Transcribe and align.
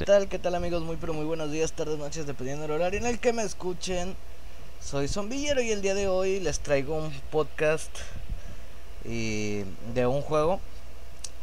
¿Qué 0.00 0.06
tal? 0.06 0.28
¿Qué 0.30 0.38
tal 0.38 0.54
amigos? 0.54 0.82
Muy 0.82 0.96
pero 0.96 1.12
muy 1.12 1.26
buenos 1.26 1.52
días, 1.52 1.72
tardes, 1.72 1.98
noches, 1.98 2.26
dependiendo 2.26 2.62
del 2.62 2.70
horario 2.70 2.98
en 2.98 3.04
el 3.04 3.18
que 3.20 3.34
me 3.34 3.42
escuchen. 3.42 4.16
Soy 4.80 5.08
Zombillero 5.08 5.60
y 5.60 5.72
el 5.72 5.82
día 5.82 5.92
de 5.92 6.08
hoy 6.08 6.40
les 6.40 6.60
traigo 6.60 6.96
un 6.96 7.12
podcast 7.30 7.90
y 9.04 9.60
de 9.92 10.06
un 10.06 10.22
juego. 10.22 10.58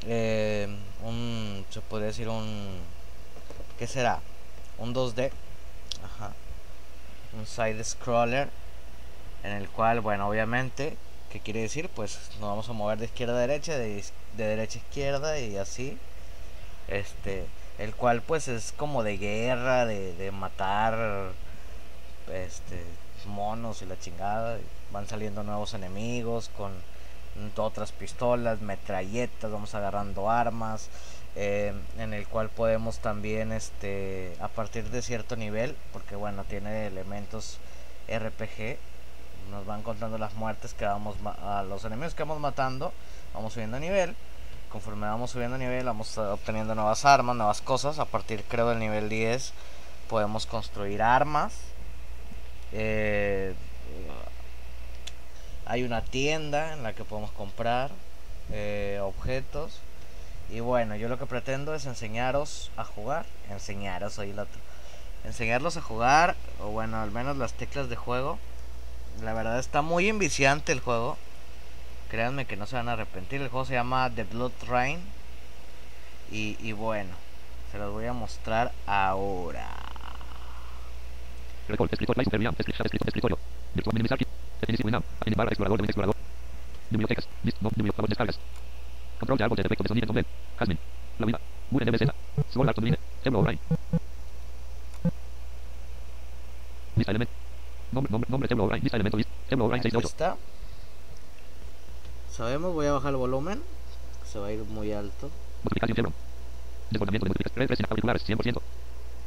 eh, 0.08 0.68
un, 1.06 1.68
se 1.70 1.82
podría 1.82 2.08
decir 2.08 2.30
un... 2.30 2.80
¿Qué 3.78 3.86
será? 3.86 4.22
Un 4.80 4.92
2D. 4.96 5.30
Ajá. 6.04 6.34
Un 7.38 7.46
side 7.46 7.84
scroller. 7.84 8.50
En 9.44 9.52
el 9.52 9.70
cual, 9.70 10.02
bueno, 10.02 10.28
obviamente, 10.28 10.98
¿qué 11.32 11.40
quiere 11.42 11.62
decir? 11.62 11.90
Pues 11.90 12.18
nos 12.40 12.50
vamos 12.50 12.68
a 12.70 12.74
mover 12.74 12.98
de 12.98 13.06
izquierda 13.06 13.36
a 13.36 13.42
derecha, 13.42 13.78
de, 13.78 14.04
de 14.36 14.44
derecha 14.44 14.80
a 14.80 14.82
izquierda 14.82 15.40
y 15.40 15.58
así. 15.58 15.96
Este, 16.88 17.46
el 17.78 17.96
cual 17.96 18.22
pues 18.22 18.48
es 18.48 18.74
como 18.78 19.04
de 19.04 19.18
guerra, 19.18 19.86
de, 19.86 20.14
de 20.16 20.32
matar 20.32 21.32
este 22.34 22.84
monos 23.26 23.82
y 23.82 23.86
la 23.86 24.00
chingada. 24.00 24.58
Van 24.92 25.08
saliendo 25.08 25.44
nuevos 25.44 25.74
enemigos 25.74 26.50
con 26.56 26.72
otras 27.58 27.92
pistolas, 27.92 28.62
metralletas, 28.62 29.52
vamos 29.52 29.76
agarrando 29.76 30.30
armas. 30.30 30.90
eh, 31.36 31.72
en 32.00 32.14
el 32.14 32.28
cual 32.28 32.50
podemos 32.50 32.98
también 33.00 33.52
este 33.52 34.36
a 34.42 34.48
partir 34.48 34.90
de 34.90 35.04
cierto 35.04 35.36
nivel 35.36 35.76
porque 35.94 36.16
bueno 36.16 36.44
tiene 36.46 36.88
elementos 36.88 37.60
RPG 38.08 38.78
nos 39.52 39.66
van 39.68 39.84
contando 39.84 40.18
las 40.18 40.34
muertes 40.34 40.74
que 40.74 40.86
vamos 40.86 41.16
a 41.44 41.64
los 41.64 41.86
enemigos 41.86 42.16
que 42.16 42.24
vamos 42.24 42.40
matando 42.40 42.92
vamos 43.36 43.54
subiendo 43.54 43.80
nivel 43.80 44.16
conforme 44.78 45.08
vamos 45.08 45.32
subiendo 45.32 45.58
nivel 45.58 45.88
vamos 45.88 46.16
obteniendo 46.20 46.76
nuevas 46.76 47.04
armas 47.04 47.36
nuevas 47.36 47.62
cosas 47.62 47.98
a 47.98 48.06
partir 48.06 48.44
creo 48.48 48.70
del 48.70 48.78
nivel 48.78 49.10
10 49.10 49.52
podemos 50.08 50.46
construir 50.46 51.02
armas. 51.02 51.52
Eh, 52.74 53.56
hay 55.66 55.82
una 55.82 56.04
tienda 56.04 56.74
en 56.74 56.84
la 56.84 56.94
que 56.94 57.04
podemos 57.04 57.32
comprar 57.32 57.90
eh, 58.52 59.00
objetos. 59.02 59.80
Y 60.52 60.60
bueno 60.60 60.96
yo 60.96 61.10
lo 61.10 61.18
que 61.18 61.26
pretendo 61.26 61.74
es 61.74 61.88
enseñaros 61.88 62.70
a 62.78 62.84
jugar 62.84 63.26
enseñaros 63.50 64.14
soy 64.14 64.30
el 64.30 64.38
otro 64.38 64.60
enseñarlos 65.26 65.76
a 65.76 65.82
jugar 65.82 66.36
o 66.62 66.68
bueno 66.68 67.02
al 67.02 67.10
menos 67.10 67.36
las 67.36 67.54
teclas 67.54 67.90
de 67.90 67.96
juego. 67.96 68.38
La 69.24 69.34
verdad 69.34 69.58
está 69.58 69.82
muy 69.82 70.08
enviciante 70.08 70.72
el 70.72 70.82
juego 70.82 71.18
créanme 72.08 72.46
que 72.46 72.58
no 72.58 72.66
se 72.66 72.76
van 72.76 72.90
a 72.90 72.94
arrepentir 72.94 73.42
el 73.42 73.50
juego 73.50 73.66
se 73.66 73.74
llama 73.74 74.10
The 74.14 74.24
Blood 74.24 74.54
Rain 74.68 75.00
y, 76.32 76.58
y 76.60 76.72
bueno 76.74 77.12
se 77.72 77.78
los 77.78 77.92
voy 77.92 78.06
a 78.06 78.14
mostrar 78.14 78.72
ahora 78.86 79.88
Record, 81.68 81.90
escritor, 81.92 82.18
escritorio. 82.20 83.38
Minimizar, 83.92 84.18
explorador, 85.48 85.82
explorador. 85.84 86.16
Bibliotecas, 86.90 87.28
list, 87.44 87.62
no, 87.62 87.70
bibliotecas, 87.76 88.10
descargas. 88.10 88.40
Control 89.20 89.38
de 89.38 89.44
árbol 89.44 89.56
de 89.58 89.64
efecto 89.64 89.84
de 89.84 89.88
sonido, 89.90 90.06
nombre, 90.06 90.26
Jasmine, 90.58 90.80
la 91.20 91.26
vida, 91.26 91.40
UNBZ, 91.72 92.04
Sword 92.54 92.70
Art 92.70 92.78
Online, 92.78 92.98
Ebro 93.26 93.40
Online. 93.40 93.60
Lista 96.96 97.12
element, 97.12 97.30
nombre, 97.92 98.12
nombre, 98.12 98.30
nombre, 98.30 98.48
Ebro 98.50 98.64
Online, 98.64 98.84
lista 98.84 98.98
elemento, 98.98 99.18
list, 99.18 99.30
Ebro 99.50 99.66
Online, 99.66 99.84
6 99.84 99.96
Aquí 99.96 100.02
de 100.02 100.08
8. 100.08 100.38
Sabemos 102.38 102.74
voy 102.74 102.86
a 102.86 102.94
bajar 102.94 103.10
el 103.10 103.18
volumen 103.18 103.62
se 104.24 104.38
va 104.38 104.48
a 104.48 104.52
ir 104.52 104.64
muy 104.64 104.92
alto 104.94 105.32
Multiplicación. 105.64 106.14
Desbordamiento 106.92 107.26
de 107.26 107.30
multiplicación, 107.30 107.78
sin 107.78 107.86
auriculares, 107.90 108.30
100%. 108.30 108.62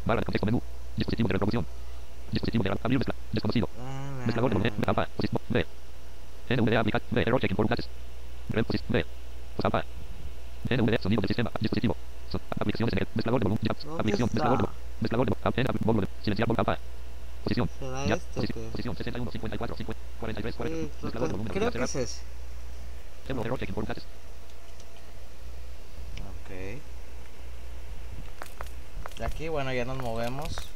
Barra 0.06 0.20
de 0.20 0.25
contexto 0.25 0.47
menú, 0.47 0.62
dispositivo 0.97 1.28
de 1.28 1.33
reproducción. 1.33 1.66
Dispositivo 2.31 2.64
de 2.64 2.70
abrir 2.70 2.98
mezcla, 2.98 3.14
desconocido. 3.33 3.69
Mezclador 4.25 4.50
de 4.50 4.56
volumen, 4.56 4.75
mapa, 4.86 5.08
posición, 5.16 5.42
B. 5.48 5.66
NVDA 6.48 6.81
aplicar, 6.81 7.03
B, 7.10 7.22
error 7.22 7.41
checking 7.41 7.56
for 7.56 7.66
gases. 7.66 7.88
Rem, 8.48 8.65
posición, 8.65 8.88
B. 8.91 9.04
Posapa. 9.56 9.84
NVDA, 10.71 11.03
sonido 11.03 11.21
del 11.21 11.28
sistema, 11.28 11.50
dispositivo. 11.60 11.97
Aplicaciones 12.59 12.92
en 12.94 12.98
el 13.00 13.09
mezclador 13.15 13.41
de 13.41 13.44
volumen, 13.44 13.59
ya, 13.62 13.75
¿Dónde 13.84 14.00
aplicación, 14.00 14.28
mezclador 14.32 14.59
de 14.59 14.62
volumen, 14.62 14.77
mezclador 15.00 15.27
de 15.27 15.32
volumen, 15.34 15.65
N, 15.66 15.78
módulo 15.84 16.00
de, 16.06 16.09
silenciar, 16.22 16.48
volumen, 16.48 16.60
apa. 16.60 16.78
Posición, 17.42 17.69
ya, 18.06 18.16
posición, 18.16 18.65
qué? 18.65 18.71
posición, 18.71 18.97
61, 18.97 19.31
54, 19.32 19.77
50, 19.77 20.00
43, 20.21 20.54
40, 20.54 20.77
Sí, 20.77 20.81
creo 20.81 21.03
mezclador 21.03 21.28
de 21.28 21.32
volumen, 21.32 21.53
creo 21.53 21.71
que 21.72 21.82
es 21.82 21.97
ese 21.97 22.22
error 23.38 23.58
for. 23.58 23.84
Ok. 26.30 26.50
De 29.18 29.24
aquí, 29.24 29.48
bueno, 29.48 29.72
ya 29.72 29.84
nos 29.84 29.96
movemos. 29.98 30.68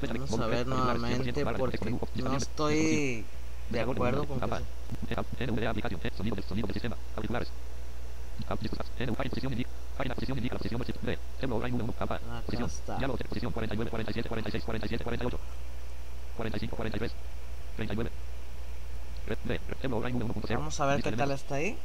Vamos 0.00 0.38
a 0.40 0.46
ver 0.46 0.66
nuevamente 0.66 1.32
100%, 1.32 1.44
barra 1.44 1.58
de 1.58 1.78
porque 1.98 2.22
no 2.22 2.36
estoy 2.36 3.24
de 3.70 3.80
acuerdo 3.80 4.26
con 4.26 4.38
que 4.38 4.44
apa. 4.44 4.60
se- 4.60 5.46
NVDA 5.46 5.70
aplicación, 5.70 6.00
sonido 6.16 6.36
del 6.36 6.44
sonido 6.44 6.66
del 6.68 6.74
sistema, 6.74 6.96
auriculares. 7.16 7.48
Ah, 8.48 8.56
discos, 8.60 8.86
N, 8.98 9.12
página, 9.12 9.30
posición 9.30 9.52
indica, 9.52 9.70
página, 9.96 10.14
posición 10.14 10.38
indica 10.38 10.54
la 10.54 10.58
posición 10.58 10.80
del 10.80 10.94
B, 11.16 11.18
Ebro 11.42 11.56
Online 11.56 11.82
1, 11.82 11.94
apa, 11.98 12.14
Acá 12.14 12.42
posición, 12.46 12.70
está. 12.70 12.98
ya 13.00 13.06
lo 13.08 13.16
sé, 13.16 13.24
posición 13.24 13.52
49, 13.52 13.90
47, 13.90 14.28
46, 14.28 14.64
47, 14.64 15.04
48, 15.04 15.38
45, 16.36 16.76
43, 16.76 17.12
39. 17.76 18.10
Red, 18.10 18.12
B, 18.12 18.12
Ebro 18.12 18.12
Online 18.12 18.12
1.0. 18.12 18.12
Vamos 20.58 20.80
a 20.80 20.86
ver 20.86 21.02
qué 21.02 21.12
tal 21.12 21.30
está 21.30 21.56
ahí. 21.56 21.76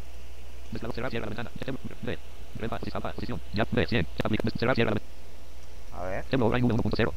Mezclador, 0.72 0.96
cerrar, 0.96 1.12
cierra 1.12 1.26
la 1.26 1.30
ventana, 1.30 1.52
Ebro, 1.66 1.80
B, 2.02 2.18
Red, 2.59 2.70
ba, 2.70 2.80
posición, 2.80 2.98
apa, 2.98 3.14
posición, 3.14 3.42
ya, 3.54 3.68
B, 3.70 3.86
100, 3.86 4.08
aplica, 4.24 4.50
cerrar, 4.58 4.76
cierra 4.76 4.92
la 4.92 4.96
ventana, 4.96 6.00
A 6.00 6.04
ver. 6.04 6.26
Ebro 6.31 6.48
Online 6.48 6.68
1.0. 6.68 7.12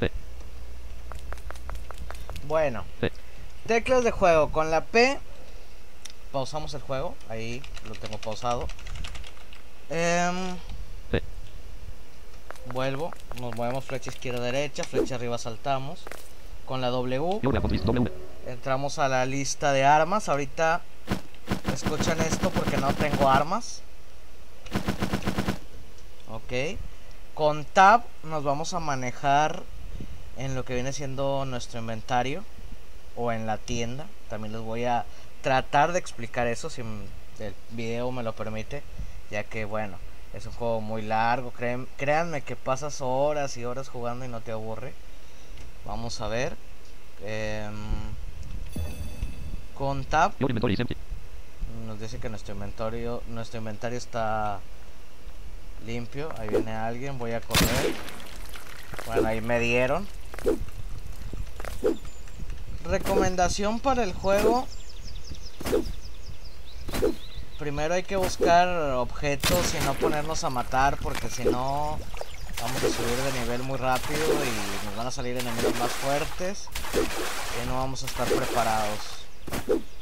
B, 0.00 0.10
Bueno. 2.46 2.84
Teclas 3.66 4.04
de 4.04 4.12
juego. 4.12 4.52
Con 4.52 4.70
la 4.70 4.84
P 4.84 5.18
pausamos 6.30 6.72
el 6.74 6.82
juego. 6.82 7.16
Ahí 7.28 7.62
lo 7.88 7.94
tengo 7.94 8.18
pausado. 8.18 8.68
Em, 9.90 10.56
vuelvo. 12.72 13.10
Nos 13.40 13.56
movemos 13.56 13.84
flecha 13.84 14.10
izquierda 14.10 14.40
derecha. 14.40 14.84
Flecha 14.84 15.16
arriba 15.16 15.38
saltamos. 15.38 16.04
Con 16.66 16.80
la 16.80 16.88
W 16.90 17.40
entramos 18.46 18.98
a 18.98 19.08
la 19.08 19.24
lista 19.24 19.72
de 19.72 19.84
armas. 19.84 20.28
Ahorita 20.28 20.82
escuchan 21.72 22.20
esto 22.20 22.50
porque 22.50 22.76
no 22.76 22.92
tengo 22.94 23.28
armas. 23.28 23.82
Ok. 26.30 26.78
Con 27.34 27.64
Tab 27.64 28.02
nos 28.24 28.42
vamos 28.44 28.72
a 28.74 28.80
manejar 28.80 29.62
en 30.36 30.54
lo 30.54 30.64
que 30.64 30.74
viene 30.74 30.92
siendo 30.92 31.44
nuestro 31.44 31.78
inventario 31.80 32.44
o 33.14 33.30
en 33.32 33.46
la 33.46 33.58
tienda. 33.58 34.06
También 34.28 34.52
les 34.52 34.62
voy 34.62 34.84
a 34.86 35.04
tratar 35.42 35.92
de 35.92 35.98
explicar 35.98 36.46
eso 36.46 36.68
si 36.70 36.80
el 36.80 37.54
video 37.70 38.10
me 38.10 38.22
lo 38.22 38.32
permite, 38.32 38.82
ya 39.30 39.44
que 39.44 39.64
bueno, 39.64 39.98
es 40.34 40.46
un 40.46 40.52
juego 40.52 40.80
muy 40.80 41.02
largo. 41.02 41.52
Créan- 41.52 41.86
créanme 41.96 42.40
que 42.42 42.56
pasas 42.56 43.00
horas 43.00 43.56
y 43.56 43.64
horas 43.64 43.88
jugando 43.88 44.24
y 44.24 44.28
no 44.28 44.40
te 44.40 44.52
aburre. 44.52 44.92
Vamos 45.86 46.20
a 46.20 46.28
ver. 46.28 46.56
Em, 47.24 47.74
con 49.74 50.04
Tab 50.04 50.32
nos 51.86 52.00
dice 52.00 52.18
que 52.18 52.28
nuestro 52.28 52.54
inventario 52.54 53.22
nuestro 53.28 53.58
inventario 53.58 53.96
está 53.96 54.60
limpio. 55.86 56.28
Ahí 56.38 56.48
viene 56.48 56.72
alguien 56.72 57.18
voy 57.18 57.32
a 57.32 57.40
correr. 57.40 57.94
Bueno 59.06 59.28
ahí 59.28 59.40
me 59.40 59.60
dieron. 59.60 60.06
Recomendación 62.84 63.80
para 63.80 64.02
el 64.04 64.12
juego. 64.12 64.66
Primero 67.58 67.94
hay 67.94 68.02
que 68.02 68.16
buscar 68.16 68.68
objetos 68.92 69.74
y 69.74 69.84
no 69.84 69.94
ponernos 69.94 70.44
a 70.44 70.50
matar 70.50 70.98
porque 71.02 71.30
si 71.30 71.44
no 71.44 71.98
vamos 72.62 72.82
a 72.82 72.88
subir 72.88 73.16
de 73.32 73.40
nivel 73.40 73.62
muy 73.62 73.78
rápido 73.78 74.20
y 74.44 74.86
nos 74.86 74.96
van 74.96 75.06
a 75.06 75.10
salir 75.10 75.36
enemigos 75.36 75.74
más 75.78 75.90
fuertes 75.92 76.68
y 76.94 77.66
no 77.68 77.74
vamos 77.76 78.02
a 78.02 78.06
estar 78.06 78.26
preparados 78.26 78.98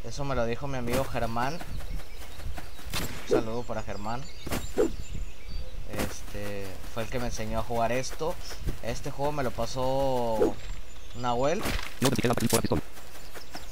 eso 0.05 0.25
me 0.25 0.35
lo 0.35 0.45
dijo 0.47 0.67
mi 0.67 0.77
amigo 0.77 1.03
Germán. 1.05 1.55
Un 3.25 3.31
saludo 3.31 3.63
para 3.63 3.83
Germán. 3.83 4.23
Este 5.99 6.67
fue 6.93 7.05
el 7.05 7.09
que 7.09 7.19
me 7.19 7.27
enseñó 7.27 7.61
a 7.61 7.63
jugar 7.63 7.91
esto. 7.91 8.35
Este 8.83 9.11
juego 9.11 9.33
me 9.33 9.43
lo 9.43 9.51
pasó 9.51 10.55
Nahuel, 11.17 11.63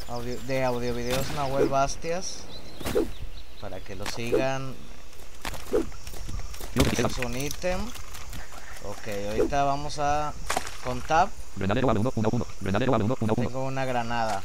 audio- 0.08 0.40
de 0.46 0.64
audio 0.64 0.94
videos 0.94 1.28
Nahuel 1.36 1.68
Bastias. 1.68 2.44
Para 3.60 3.78
que 3.80 3.94
lo 3.94 4.06
sigan. 4.06 4.74
Es 6.96 7.18
un 7.18 7.36
ítem. 7.36 7.78
Ok, 8.84 9.08
ahorita 9.28 9.64
vamos 9.64 9.98
a. 9.98 10.32
Con 10.84 11.00
tab 11.02 11.28
granadero, 11.54 11.88
A1, 11.88 12.12
1, 12.16 12.28
1, 12.32 12.46
granadero, 12.60 12.92
A1, 12.92 13.02
1, 13.02 13.16
1, 13.20 13.34
tengo 13.34 13.64
una 13.64 13.84
granada. 13.84 14.42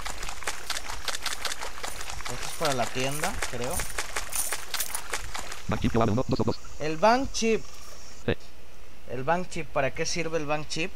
Esto 2.32 2.46
es 2.46 2.54
para 2.60 2.74
la 2.74 2.86
tienda, 2.86 3.34
creo. 3.50 3.74
Bank 5.68 5.82
chip 5.82 5.92
global 5.92 6.10
1, 6.12 6.26
2 6.28 6.40
o 6.40 6.44
2. 6.44 6.60
El 6.80 6.98
bank 6.98 7.32
chip. 7.32 7.64
El 9.10 9.24
bank 9.24 9.50
chip, 9.50 9.68
¿para 9.68 9.92
qué 9.92 10.06
sirve 10.06 10.38
el 10.38 10.46
bank 10.46 10.68
chip? 10.68 10.92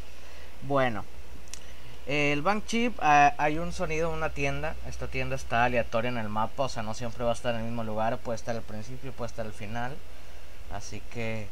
Bueno, 0.62 1.04
el 2.06 2.42
bank 2.42 2.66
chip 2.66 2.98
ah, 3.00 3.34
hay 3.38 3.58
un 3.58 3.72
sonido 3.72 4.10
en 4.10 4.18
una 4.18 4.30
tienda. 4.30 4.76
Esta 4.86 5.08
tienda 5.08 5.34
está 5.34 5.64
aleatoria 5.64 6.10
en 6.10 6.18
el 6.18 6.28
mapa, 6.28 6.64
o 6.64 6.68
sea, 6.68 6.82
no 6.82 6.94
siempre 6.94 7.24
va 7.24 7.30
a 7.30 7.34
estar 7.34 7.54
en 7.54 7.62
el 7.62 7.66
mismo 7.66 7.84
lugar. 7.84 8.18
Puede 8.18 8.36
estar 8.36 8.54
al 8.54 8.62
principio, 8.62 9.12
puede 9.12 9.30
estar 9.30 9.46
al 9.46 9.52
final. 9.52 9.96
Así 10.72 11.02
que 11.12 11.48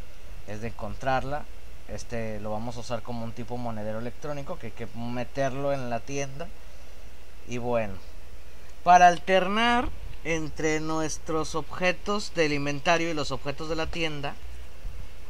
es 0.47 0.61
de 0.61 0.69
encontrarla. 0.69 1.45
Este 1.93 2.39
lo 2.41 2.53
vamos 2.53 2.77
a 2.77 2.81
usar 2.81 3.03
como 3.03 3.25
un 3.25 3.33
tipo 3.33 3.57
monedero 3.57 3.99
electrónico 3.99 4.59
que 4.59 4.69
hay 4.69 4.73
que 4.73 4.87
meterlo 4.95 5.73
en 5.73 5.91
la 5.91 6.01
tienda. 6.01 6.49
Y 7.49 7.59
bueno, 7.59 7.95
para 8.85 9.09
alternar 9.09 9.89
entre 10.25 10.81
nuestros 10.81 11.55
objetos 11.55 12.33
del 12.35 12.53
inventario 12.53 13.11
y 13.11 13.15
los 13.15 13.33
objetos 13.33 13.69
de 13.69 13.77
la 13.77 13.87
tienda, 13.87 14.35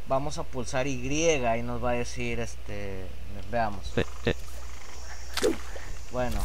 vamos 0.08 0.38
a 0.38 0.42
pulsar 0.42 0.86
Y 0.86 0.92
y 0.92 1.62
nos 1.62 1.82
va 1.82 1.90
a 1.90 1.94
decir 1.94 2.40
este, 2.40 3.06
veamos. 3.50 3.92
Bueno, 6.12 6.42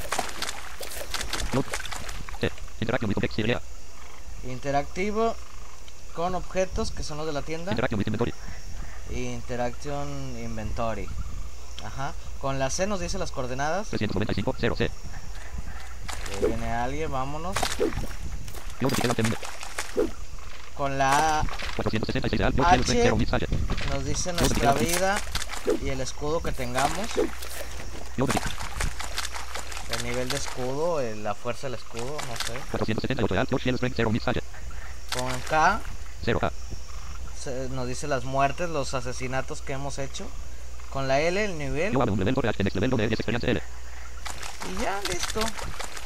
interactivo 4.44 5.36
con 6.14 6.36
objetos 6.36 6.92
que 6.92 7.04
son 7.04 7.18
los 7.18 7.26
de 7.26 7.34
la 7.34 7.42
tienda. 7.42 7.72
Interaction 9.12 10.38
inventory. 10.40 11.08
Ajá. 11.84 12.14
Con 12.40 12.60
la 12.60 12.70
C 12.70 12.88
nos 12.88 13.00
dice 13.00 13.18
las 13.18 13.32
coordenadas. 13.32 13.88
395, 13.90 14.56
0, 14.60 14.76
C. 14.78 14.92
Que 16.40 16.48
viene 16.48 16.72
alguien, 16.72 17.12
vámonos. 17.12 17.56
Con 20.76 20.98
la 20.98 21.40
A 21.40 21.44
466 21.78 22.40
real, 22.40 22.54
George 22.54 22.76
H. 22.76 22.94
Yellow, 22.94 23.04
0, 23.04 23.16
mid 23.16 23.30
sachet. 23.30 23.50
nos 23.90 24.06
dice 24.06 24.34
nuestra 24.34 24.74
vida 24.74 25.18
y 25.82 25.90
el 25.90 26.02
escudo 26.02 26.42
que 26.42 26.52
tengamos. 26.52 27.08
El 29.98 30.04
nivel 30.04 30.28
de 30.28 30.36
escudo, 30.36 31.02
la 31.16 31.34
fuerza 31.34 31.68
del 31.68 31.76
escudo, 31.76 32.18
no 32.28 32.36
sé. 32.46 32.54
478 32.72 33.28
real, 33.28 33.48
George 33.48 33.66
Yellow, 33.66 33.78
strength, 33.78 33.96
0, 33.96 34.10
mid 34.10 34.22
sachet. 34.22 34.44
Con 35.14 35.32
K 35.50 35.80
0, 36.26 36.40
Nos 37.72 37.88
dice 37.88 38.08
las 38.08 38.24
muertes, 38.24 38.70
los 38.70 38.94
asesinatos 38.94 39.62
que 39.62 39.74
hemos 39.74 39.98
hecho. 40.00 40.26
Con 40.92 41.08
la 41.08 41.20
L 41.20 41.44
el 41.44 41.58
nivel. 41.58 41.94
Y 44.72 44.82
ya, 44.82 45.00
listo. 45.10 45.42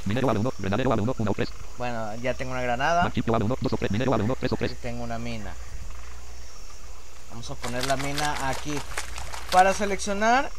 Minero 0.05 0.27
vale 0.27 0.39
1, 0.39 0.53
granadero 0.57 0.89
vale 0.89 1.01
1, 1.03 1.15
1 1.17 1.31
o 1.31 1.33
3. 1.33 1.49
Bueno, 1.77 2.15
ya 2.15 2.33
tengo 2.33 2.51
una 2.51 2.61
granada. 2.61 3.03
Bank 3.03 3.13
chip 3.13 3.27
vale 3.27 3.45
1, 3.45 3.57
2 3.61 3.73
o 3.73 3.77
3, 3.77 3.91
minero 3.91 4.11
vale 4.11 4.23
1, 4.23 4.35
3 4.39 4.51
o 4.51 4.55
Y 4.55 4.57
3. 4.57 4.77
tengo 4.77 5.03
una 5.03 5.19
mina. 5.19 5.53
Vamos 7.29 7.49
a 7.51 7.55
poner 7.55 7.85
la 7.85 7.95
mina 7.97 8.49
aquí. 8.49 8.73
Para 9.51 9.73
seleccionar, 9.73 10.49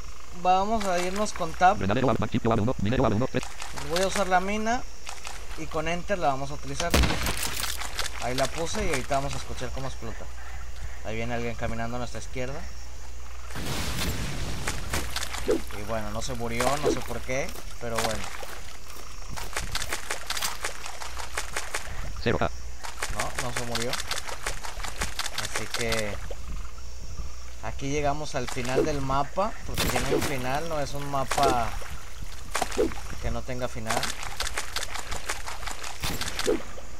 vamos 0.43 0.85
a 0.85 0.99
irnos 1.01 1.33
con 1.33 1.53
tab. 1.53 1.79
Granadero 1.79 2.07
vale, 2.07 2.19
bank 2.21 2.31
chip 2.31 2.45
vale 2.45 2.63
1, 2.63 2.75
minero 2.83 3.03
vale 3.03 3.17
1, 3.17 3.27
3. 3.31 3.43
Voy 3.91 4.03
a 4.03 4.07
usar 4.07 4.29
la 4.29 4.41
mina 4.41 4.83
y 5.59 5.67
con 5.67 5.89
enter 5.89 6.19
la 6.19 6.29
vamos 6.29 6.51
a 6.51 6.55
utilizar. 6.55 6.93
Ahí 8.23 8.35
la 8.35 8.47
puse 8.47 8.87
y 8.87 8.91
ahorita 8.91 9.17
vamos 9.17 9.35
a 9.35 9.39
escuchar 9.39 9.71
cómo 9.71 9.89
explota. 9.89 10.25
Ahí 11.05 11.17
viene 11.17 11.35
alguien 11.35 11.55
caminando 11.55 11.97
a 11.97 11.99
nuestra 11.99 12.21
izquierda. 12.21 12.61
Y 15.79 15.83
bueno, 15.89 16.11
no 16.11 16.23
se 16.23 16.35
murió, 16.35 16.65
no 16.79 16.91
sé 16.91 17.01
por 17.01 17.21
qué, 17.21 17.49
pero 17.81 17.97
bueno. 17.97 18.23
0, 22.23 22.39
A. 22.41 22.51
No, 23.19 23.49
no 23.49 23.59
se 23.59 23.65
murió. 23.65 23.91
Así 25.43 25.67
que 25.79 26.15
aquí 27.63 27.89
llegamos 27.89 28.35
al 28.35 28.49
final 28.49 28.85
del 28.85 29.01
mapa, 29.01 29.53
porque 29.67 29.85
tiene 29.85 30.15
un 30.15 30.23
final, 30.23 30.69
no 30.69 30.81
es 30.81 30.93
un 30.93 31.11
mapa 31.11 31.71
que 33.23 33.31
no 33.31 33.43
tenga 33.43 33.69
final. 33.69 34.01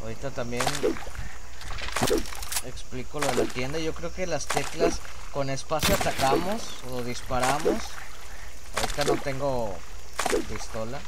Ahorita 0.03 0.31
también 0.31 0.65
explico 2.67 3.21
lo 3.21 3.27
de 3.27 3.45
la 3.45 3.53
tienda. 3.53 3.79
Yo 3.79 3.95
creo 3.95 4.13
que 4.13 4.27
las 4.27 4.47
teclas 4.47 5.01
con 5.33 5.51
espacio 5.51 5.95
atacamos 5.95 6.63
o 6.91 7.03
disparamos. 7.03 7.83
Ahorita 8.77 9.05
no 9.05 9.21
tengo 9.23 9.75
pistola. 10.49 10.99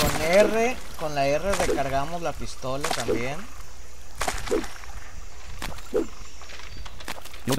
Con 0.00 0.22
R, 0.22 0.76
con 0.98 1.14
la 1.14 1.26
R 1.26 1.52
recargamos 1.54 2.22
la 2.22 2.32
pistola 2.32 2.88
también. 2.88 3.36
Load. 7.46 7.58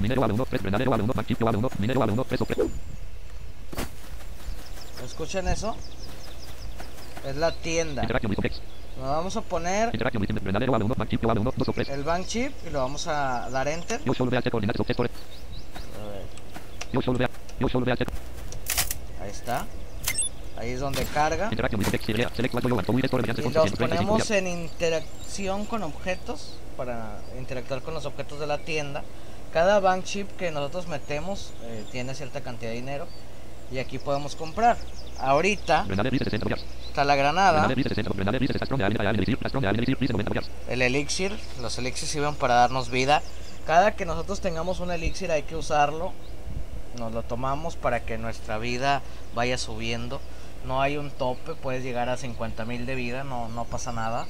Minero 0.00 0.20
vale 0.20 0.32
1, 0.32 0.46
3, 0.46 0.62
granadero 0.62 0.90
vale 0.90 1.02
1, 1.04 1.12
bank 1.12 1.26
chip 1.28 1.40
vale 1.40 1.58
1, 1.58 1.70
minero 1.78 2.00
vale 2.00 2.12
1, 2.12 2.24
3 2.24 2.40
o 2.40 2.44
3. 2.44 2.58
¿Escuchan 5.04 5.46
eso? 5.48 5.76
Es 7.24 7.36
la 7.36 7.52
tienda. 7.52 8.02
Nos 8.98 9.08
vamos 9.08 9.36
a 9.36 9.40
poner 9.40 9.90
Interaction 9.92 10.20
with 10.20 10.30
inventory. 10.30 10.52
Granadero 10.52 10.72
vale 10.72 10.84
1, 10.84 10.94
bank 10.94 11.10
chip 11.10 11.22
vale 11.22 11.40
1, 11.40 11.52
2 11.56 11.68
o 11.68 11.72
3. 11.72 11.88
el 11.88 12.04
bank 12.04 12.26
chip 12.26 12.52
y 12.66 12.70
lo 12.70 12.80
vamos 12.80 13.06
a 13.06 13.48
dar 13.50 13.68
enter. 13.68 14.00
Ahí 19.20 19.30
está. 19.30 19.66
Ahí 20.58 20.70
es 20.70 20.80
donde 20.80 21.04
carga. 21.04 21.48
Y 21.50 21.56
los 21.56 21.70
135 21.70 23.64
ponemos 23.78 24.30
en 24.30 24.46
interacción 24.46 25.64
con 25.64 25.82
objetos 25.82 26.54
para 26.76 27.18
interactuar 27.38 27.82
con 27.82 27.94
los 27.94 28.04
objetos 28.04 28.38
de 28.38 28.46
la 28.46 28.58
tienda. 28.58 29.02
Cada 29.52 29.80
bank 29.80 30.04
chip 30.04 30.30
que 30.36 30.50
nosotros 30.50 30.86
metemos 30.86 31.52
eh, 31.64 31.84
tiene 31.90 32.14
cierta 32.14 32.42
cantidad 32.42 32.70
de 32.70 32.76
dinero 32.76 33.06
y 33.70 33.78
aquí 33.78 33.98
podemos 33.98 34.36
comprar. 34.36 34.76
Ahorita 35.22 35.84
Granadero 35.86 36.10
dice 36.12 36.24
60 36.24 36.48
yards. 36.48 36.64
está 36.88 37.04
la 37.04 37.14
granada, 37.14 37.52
Granadero 37.52 37.76
dice 37.76 37.88
60. 37.90 38.10
Granadero 38.14 38.40
dice 38.40 38.52
está 38.54 38.64
strong. 38.66 38.82
Alien, 38.82 39.00
alien, 39.00 39.16
elixir. 39.16 39.34
Está 39.34 39.48
strong. 39.48 39.64
Alien, 39.64 39.78
elixir. 39.78 39.98
Dice 39.98 40.12
90 40.12 40.34
yards. 40.34 40.50
el 40.68 40.82
elixir. 40.82 41.38
Los 41.60 41.78
elixirs 41.78 42.10
sirven 42.10 42.34
para 42.34 42.54
darnos 42.54 42.90
vida. 42.90 43.22
Cada 43.66 43.94
que 43.94 44.04
nosotros 44.04 44.40
tengamos 44.40 44.80
un 44.80 44.90
elixir 44.90 45.30
hay 45.30 45.44
que 45.44 45.54
usarlo. 45.56 46.12
Nos 46.98 47.12
lo 47.12 47.22
tomamos 47.22 47.76
para 47.76 48.00
que 48.00 48.18
nuestra 48.18 48.58
vida 48.58 49.00
vaya 49.34 49.56
subiendo. 49.56 50.20
No 50.66 50.82
hay 50.82 50.96
un 50.96 51.10
tope, 51.10 51.54
puedes 51.54 51.82
llegar 51.82 52.08
a 52.08 52.16
50.000 52.16 52.84
de 52.84 52.94
vida, 52.94 53.24
no, 53.24 53.48
no 53.48 53.64
pasa 53.64 53.92
nada. 53.92 54.26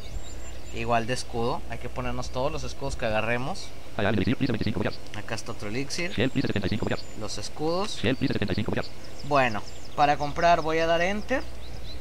Igual 0.75 1.07
de 1.07 1.13
escudo, 1.15 1.61
hay 1.69 1.79
que 1.79 1.89
ponernos 1.89 2.31
todos 2.31 2.51
los 2.53 2.63
escudos 2.65 2.97
que 2.97 3.05
agarremos. 3.07 3.69
Alien, 3.97 4.15
elixir. 4.15 4.37
Dice 4.39 4.53
25 4.53 4.83
yards. 4.85 4.99
Acá 5.17 5.35
está 5.35 5.53
otro 5.53 5.69
elixir, 5.69 6.13
Shell, 6.13 6.31
dice 6.35 6.47
75 6.49 6.89
yards. 6.89 7.05
los 7.19 7.39
escudos. 7.39 7.99
Shell, 8.03 8.17
dice 8.21 8.35
75 8.35 8.75
yards. 8.75 8.91
Bueno, 9.29 9.63
para 9.97 10.17
comprar 10.17 10.61
voy 10.63 10.79
a 10.79 10.87
dar 10.87 11.01
enter, 11.03 11.43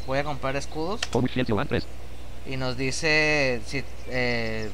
voy 0.07 0.19
a 0.19 0.23
comprar 0.23 0.55
escudos 0.55 1.01
How 1.13 1.21
much 1.21 1.31
shell 1.31 1.45
you 1.45 1.55
want? 1.55 1.69
3. 1.69 1.85
y 2.47 2.57
nos 2.57 2.77
dice 2.77 3.61
si, 3.65 3.83
eh, 4.07 4.69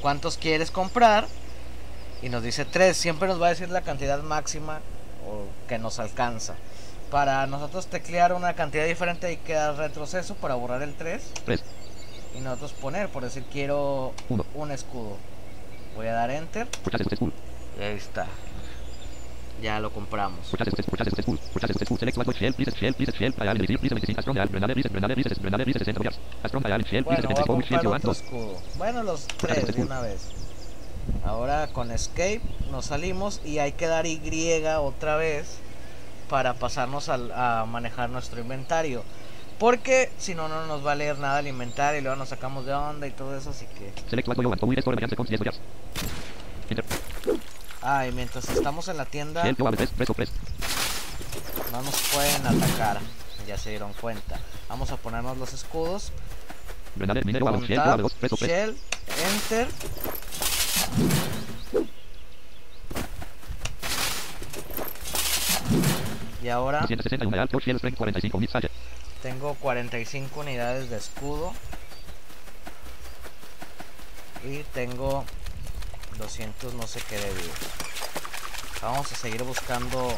cuántos 0.00 0.36
quieres 0.38 0.70
comprar 0.70 1.26
y 2.22 2.28
nos 2.28 2.42
dice 2.42 2.64
3, 2.64 2.96
siempre 2.96 3.28
nos 3.28 3.40
va 3.40 3.46
a 3.46 3.50
decir 3.50 3.68
la 3.70 3.82
cantidad 3.82 4.22
máxima 4.22 4.80
o 5.26 5.44
que 5.68 5.78
nos 5.78 5.98
alcanza. 5.98 6.54
Para 7.10 7.46
nosotros 7.46 7.86
teclear 7.86 8.32
una 8.34 8.54
cantidad 8.54 8.86
diferente 8.86 9.26
hay 9.28 9.36
que 9.38 9.54
dar 9.54 9.76
retroceso 9.76 10.34
para 10.34 10.54
borrar 10.54 10.82
el 10.82 10.94
3 10.94 11.22
3. 11.44 11.62
y 12.36 12.40
nosotros 12.40 12.72
poner, 12.74 13.08
por 13.08 13.22
decir 13.24 13.44
quiero 13.50 14.12
Uno. 14.28 14.44
un 14.54 14.70
escudo. 14.72 15.16
Voy 15.96 16.06
a 16.06 16.12
dar 16.12 16.30
enter 16.30 16.68
y 17.78 17.82
ahí 17.82 17.94
está. 17.96 18.26
Ya 19.62 19.80
lo 19.80 19.90
compramos. 19.90 20.46
Purchase 20.48 20.70
successful. 20.70 20.90
Purchase 20.92 21.10
successful. 21.10 21.38
Purchase 21.52 21.72
successful. 21.72 21.98
Select 21.98 22.16
what 22.18 22.36
shell, 22.36 22.52
please. 22.54 22.70
Shell, 22.78 22.94
please. 22.94 23.12
Shell. 23.12 23.34
Alien, 23.38 23.56
elixir. 23.56 23.80
Dice 23.80 23.94
25. 23.94 24.20
Strong. 24.22 24.38
Alien, 24.38 24.52
granadero 24.52 24.76
dice. 24.76 24.88
Granadero 24.88 25.16
dice. 25.22 25.34
Granadero 25.40 25.66
dice 25.66 25.78
60 25.84 26.02
yards. 26.04 26.18
Strong. 26.46 26.66
Alien, 26.66 26.82
shell, 26.82 27.04
please. 27.04 27.22
Bueno, 27.26 27.28
voy 27.28 27.42
a 27.42 27.44
75. 27.44 27.52
How 27.52 27.56
much 27.56 27.64
shell 27.66 27.78
comprar 27.78 27.82
you 27.84 27.90
want? 27.90 28.04
otro 28.04 28.10
2. 28.10 28.22
escudo. 28.22 28.62
Bueno, 28.78 29.02
los 29.02 29.26
tres 29.26 29.74
de 29.74 29.82
una 29.82 30.00
vez. 30.00 30.20
Ahora 31.24 31.68
con 31.68 31.90
escape 31.90 32.40
nos 32.70 32.86
salimos 32.86 33.40
y 33.44 33.58
hay 33.58 33.72
que 33.72 33.86
dar 33.86 34.04
Y 34.06 34.20
otra 34.80 35.16
vez 35.16 35.58
para 36.28 36.54
pasarnos 36.54 37.08
al- 37.08 37.32
a 37.32 37.64
manejar 37.66 38.10
nuestro 38.10 38.40
inventario. 38.40 39.02
Porque 39.58 40.10
si 40.18 40.34
no, 40.36 40.46
no 40.48 40.66
nos 40.66 40.86
va 40.86 40.92
a 40.92 40.94
leer 40.94 41.18
nada 41.18 41.40
el 41.40 41.48
inventario 41.48 41.98
y 41.98 42.02
luego 42.02 42.16
nos 42.16 42.28
sacamos 42.28 42.64
de 42.64 42.72
onda 42.74 43.06
y 43.08 43.10
todo 43.10 43.36
eso. 43.36 43.50
Así 43.50 43.66
que. 43.76 43.90
Select 47.80 47.86
what 47.86 47.86
you 47.86 47.86
want. 47.86 47.86
Always 47.86 47.86
score 47.86 47.86
mediante 47.86 47.86
con 47.86 47.86
10 47.86 47.86
yards. 47.86 47.86
Enter. 47.86 47.86
Ah, 47.86 48.06
y 48.06 48.12
mientras 48.12 48.48
estamos 48.48 48.88
en 48.88 48.96
la 48.96 49.04
tienda, 49.04 49.44
Shell, 49.44 49.56
you 49.56 49.64
want 49.64 49.76
3. 49.76 49.90
3 49.96 50.10
o 50.10 50.14
3. 50.14 50.30
no 51.72 51.82
nos 51.82 51.94
pueden 52.12 52.46
atacar. 52.46 53.00
Ya 53.46 53.56
se 53.56 53.70
dieron 53.70 53.92
cuenta. 53.94 54.38
Vamos 54.68 54.90
a 54.90 54.96
ponernos 54.96 55.38
los 55.38 55.52
escudos. 55.52 56.12
Shell, 56.98 57.24
you 57.24 57.34
tab, 57.36 57.44
want 57.44 57.68
2. 57.68 58.14
3 58.20 58.32
o 58.32 58.36
3. 58.36 58.50
Shell, 58.50 58.76
Enter. 59.32 59.68
Y 66.42 66.48
ahora 66.48 66.80
261 66.80 67.30
real. 67.30 67.48
George 67.48 67.66
Shell, 67.66 67.78
strength 67.78 67.98
45. 67.98 68.38
Mid 68.38 68.50
sachet. 68.50 68.70
tengo 69.22 69.54
45 69.54 70.40
unidades 70.40 70.90
de 70.90 70.96
escudo. 70.96 71.52
Y 74.44 74.62
tengo 74.74 75.24
200 76.18 76.74
no 76.74 76.86
sé 76.86 77.00
qué 77.08 77.16
de 77.16 77.32
vida. 77.32 77.54
Vamos 78.82 79.10
a 79.10 79.16
seguir 79.16 79.42
buscando 79.42 80.12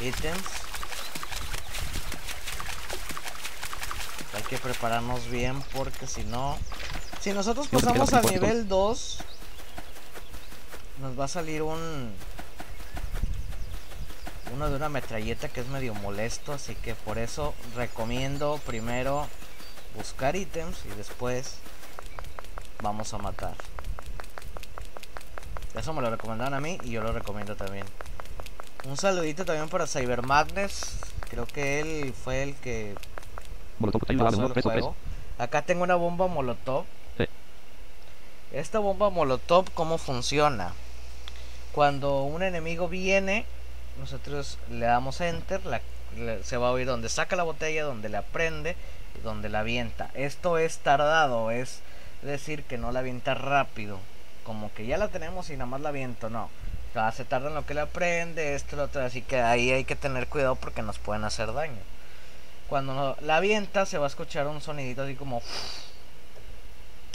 ítems. 0.00 0.42
Hay 4.34 4.42
que 4.42 4.58
prepararnos 4.58 5.28
bien 5.28 5.62
porque 5.74 6.06
si 6.06 6.24
no... 6.24 6.58
Si 7.20 7.32
nosotros 7.32 7.68
pasamos 7.68 8.12
al 8.12 8.26
nivel 8.26 8.68
2, 8.68 9.18
nos 11.00 11.18
va 11.18 11.24
a 11.24 11.28
salir 11.28 11.62
un... 11.62 12.12
Uno 14.52 14.70
de 14.70 14.76
una 14.76 14.88
metralleta 14.88 15.48
que 15.48 15.60
es 15.60 15.66
medio 15.66 15.94
molesto, 15.94 16.52
así 16.52 16.74
que 16.76 16.94
por 16.94 17.18
eso 17.18 17.54
recomiendo 17.74 18.60
primero 18.66 19.26
buscar 19.96 20.36
ítems 20.36 20.78
y 20.84 20.96
después 20.96 21.56
vamos 22.80 23.14
a 23.14 23.18
matar. 23.18 23.54
Eso 25.74 25.92
me 25.92 26.02
lo 26.02 26.10
recomendaron 26.10 26.54
a 26.54 26.60
mí 26.60 26.78
y 26.84 26.90
yo 26.90 27.02
lo 27.02 27.12
recomiendo 27.12 27.56
también. 27.56 27.84
Un 28.86 28.96
saludito 28.96 29.44
también 29.44 29.68
para 29.68 29.86
Cyber 29.86 30.22
Madness. 30.22 30.98
Creo 31.30 31.46
que 31.46 31.80
él 31.80 32.12
fue 32.12 32.44
el 32.44 32.54
que 32.54 32.94
pasó 34.18 34.52
el 34.54 34.62
juego. 34.62 34.94
Acá 35.36 35.62
tengo 35.62 35.82
una 35.82 35.96
bomba 35.96 36.28
molotov. 36.28 36.84
Esta 38.52 38.78
bomba 38.78 39.10
molotov, 39.10 39.68
¿cómo 39.74 39.98
funciona? 39.98 40.72
Cuando 41.72 42.22
un 42.22 42.44
enemigo 42.44 42.88
viene, 42.88 43.44
nosotros 43.98 44.58
le 44.70 44.86
damos 44.86 45.20
enter, 45.20 45.60
se 46.44 46.56
va 46.56 46.68
a 46.68 46.70
oír 46.70 46.86
donde 46.86 47.08
saca 47.08 47.34
la 47.34 47.42
botella, 47.42 47.82
donde 47.82 48.08
la 48.08 48.22
prende, 48.22 48.76
donde 49.24 49.48
la 49.48 49.60
avienta. 49.60 50.12
Esto 50.14 50.56
es 50.56 50.78
tardado, 50.78 51.50
es 51.50 51.80
decir 52.22 52.62
que 52.62 52.78
no 52.78 52.92
la 52.92 53.00
avienta 53.00 53.34
rápido 53.34 53.98
como 54.44 54.72
que 54.72 54.86
ya 54.86 54.98
la 54.98 55.08
tenemos 55.08 55.50
y 55.50 55.54
nada 55.54 55.66
más 55.66 55.80
la 55.80 55.90
viento, 55.90 56.30
no. 56.30 56.48
Se 57.12 57.24
tarda 57.24 57.48
en 57.48 57.54
lo 57.54 57.66
que 57.66 57.74
la 57.74 57.86
prende, 57.86 58.54
esto, 58.54 58.76
lo 58.76 58.84
otro, 58.84 59.02
así 59.02 59.20
que 59.20 59.40
ahí 59.40 59.72
hay 59.72 59.84
que 59.84 59.96
tener 59.96 60.28
cuidado 60.28 60.54
porque 60.54 60.80
nos 60.82 61.00
pueden 61.00 61.24
hacer 61.24 61.52
daño. 61.52 61.80
Cuando 62.68 63.16
la 63.20 63.38
avienta 63.38 63.84
se 63.84 63.98
va 63.98 64.04
a 64.04 64.08
escuchar 64.08 64.46
un 64.46 64.60
sonidito 64.60 65.02
así 65.02 65.16
como... 65.16 65.42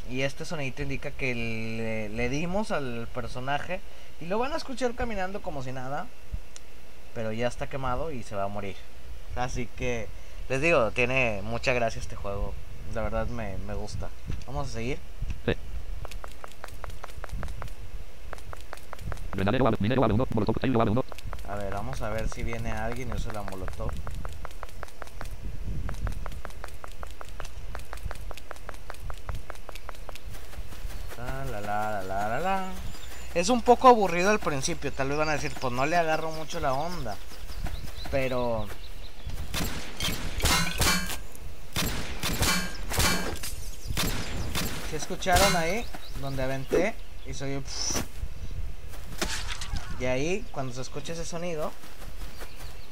Y 0.10 0.24
este 0.24 0.44
sonidito 0.44 0.82
indica 0.82 1.12
que 1.12 1.34
le, 1.34 2.10
le 2.10 2.30
dimos 2.30 2.72
al 2.72 3.08
personaje 3.14 3.80
y 4.20 4.26
lo 4.26 4.38
van 4.38 4.52
a 4.52 4.58
escuchar 4.58 4.96
caminando 4.96 5.42
como 5.42 5.64
si 5.64 5.72
nada, 5.72 6.08
pero 7.14 7.32
ya 7.32 7.48
está 7.48 7.70
quemado 7.70 8.12
y 8.12 8.24
se 8.24 8.36
va 8.36 8.44
a 8.44 8.48
morir. 8.48 8.76
Así 9.36 9.68
que 9.78 10.08
les 10.50 10.62
digo, 10.62 10.92
tiene 10.92 11.42
mucha 11.44 11.74
gracia 11.74 12.02
este 12.02 12.16
juego. 12.16 12.54
La 12.94 13.02
verdad 13.02 13.28
me, 13.28 13.58
me 13.60 13.76
gusta. 13.76 14.10
Vamos 14.48 14.68
a 14.68 14.72
seguir. 14.72 14.98
A 21.48 21.56
ver, 21.56 21.74
vamos 21.74 22.02
a 22.02 22.10
ver 22.10 22.28
si 22.30 22.44
viene 22.44 22.72
alguien 22.72 23.10
y 23.10 23.14
usa 23.14 23.34
la 23.34 23.44
molotov. 23.44 23.92
La, 31.62 32.02
la, 32.02 32.40
la, 32.40 32.66
Es 33.34 33.50
un 33.50 33.62
poco 33.62 33.88
aburrido 33.88 34.30
al 34.30 34.40
principio, 34.40 34.92
tal 34.92 35.10
vez 35.10 35.18
van 35.18 35.30
a 35.30 35.34
decir, 35.34 35.52
pues 35.60 35.74
no 35.74 35.86
le 35.86 35.96
agarro 35.96 36.32
mucho 36.32 36.60
la 36.60 36.74
onda. 36.74 37.16
Pero... 38.12 38.68
Si 44.90 44.96
escucharon 44.96 45.56
ahí? 45.56 45.86
Donde 46.22 46.44
aventé 46.44 46.96
y 47.28 47.34
soy... 47.34 47.62
Y 50.00 50.06
ahí, 50.06 50.46
cuando 50.52 50.74
se 50.74 50.82
escucha 50.82 51.14
ese 51.14 51.26
sonido, 51.26 51.72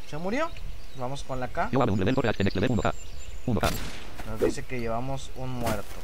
se 0.09 0.17
murió. 0.17 0.49
Vamos 0.97 1.23
con 1.23 1.39
la 1.39 1.47
K. 1.47 1.69
Nos 4.29 4.39
dice 4.41 4.65
que 4.65 4.79
llevamos 4.79 5.31
un 5.35 5.49
muerto. 5.51 5.95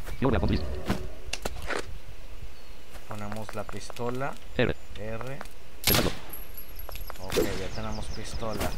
Ponemos 3.10 3.54
la 3.54 3.64
pistola. 3.64 4.34
R. 4.56 4.76
R. 4.98 5.40
Ok, 7.22 7.36
ya 7.36 7.68
tenemos 7.76 8.06
pistola. 8.06 8.70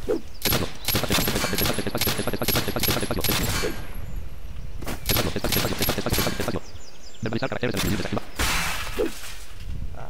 Ah, 9.97 10.07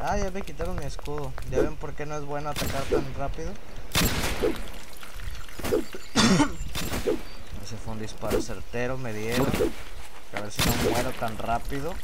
ya 0.00 0.30
me 0.32 0.42
quitaron 0.42 0.76
mi 0.76 0.84
escudo. 0.84 1.32
¿Ya 1.50 1.60
ven 1.60 1.76
por 1.76 1.94
qué 1.94 2.06
no 2.06 2.16
es 2.16 2.24
bueno 2.24 2.50
atacar 2.50 2.82
tan 2.84 3.14
rápido? 3.14 3.52
Ese 7.62 7.76
fue 7.76 7.92
un 7.92 8.00
disparo 8.00 8.40
certero, 8.40 8.96
me 8.98 9.12
dieron. 9.12 9.46
A 10.36 10.40
ver 10.40 10.50
si 10.50 10.62
no 10.68 10.90
muero 10.90 11.12
tan 11.12 11.36
rápido. 11.38 11.94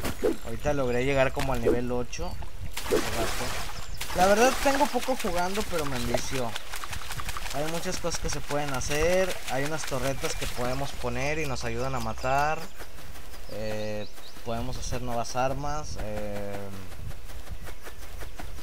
Ahorita 0.44 0.72
logré 0.74 1.04
llegar 1.04 1.32
como 1.32 1.52
al 1.52 1.60
nivel 1.60 1.90
8. 1.90 2.30
La 4.16 4.26
verdad 4.26 4.52
tengo 4.62 4.86
poco 4.86 5.16
jugando, 5.16 5.62
pero 5.70 5.84
me 5.84 5.96
envició. 5.96 6.50
Hay 7.54 7.64
muchas 7.72 7.98
cosas 7.98 8.20
que 8.20 8.28
se 8.28 8.40
pueden 8.40 8.72
hacer. 8.74 9.34
Hay 9.50 9.64
unas 9.64 9.84
torretas 9.84 10.34
que 10.34 10.46
podemos 10.46 10.92
poner 10.92 11.38
y 11.38 11.46
nos 11.46 11.64
ayudan 11.64 11.94
a 11.94 12.00
matar. 12.00 12.58
Eh, 13.52 14.06
podemos 14.44 14.76
hacer 14.76 15.02
nuevas 15.02 15.36
armas. 15.36 15.96
Eh, 16.02 16.58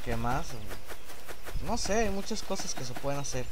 ¿Qué 0.04 0.18
más? 0.18 0.48
No 1.66 1.78
sé, 1.78 1.94
hay 1.94 2.10
muchas 2.10 2.44
cosas 2.44 2.74
que 2.74 2.84
se 2.84 2.94
pueden 2.94 3.20
hacer. 3.20 3.46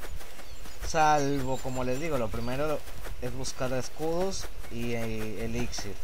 Salvo, 0.88 1.58
como 1.58 1.84
les 1.84 2.00
digo, 2.00 2.18
lo 2.18 2.28
primero 2.28 2.80
es 3.22 3.34
buscar 3.34 3.72
escudos 3.74 4.46
y 4.72 4.94
elixir. 4.94 5.96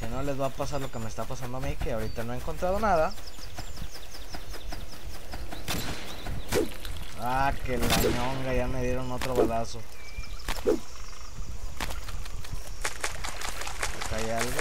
Si 0.00 0.06
no, 0.06 0.22
les 0.22 0.40
va 0.40 0.46
a 0.46 0.50
pasar 0.50 0.80
lo 0.80 0.90
que 0.90 0.98
me 0.98 1.06
está 1.08 1.24
pasando 1.24 1.58
a 1.58 1.60
mí, 1.60 1.76
que 1.76 1.92
ahorita 1.92 2.24
no 2.24 2.32
he 2.32 2.36
encontrado 2.36 2.80
nada. 2.80 3.14
Ah, 7.20 7.52
que 7.64 7.78
la 7.78 7.86
ñonga, 7.86 8.52
ya 8.52 8.66
me 8.66 8.82
dieron 8.82 9.10
otro 9.12 9.34
balazo. 9.34 9.80
Hay 14.16 14.30
algo. 14.30 14.60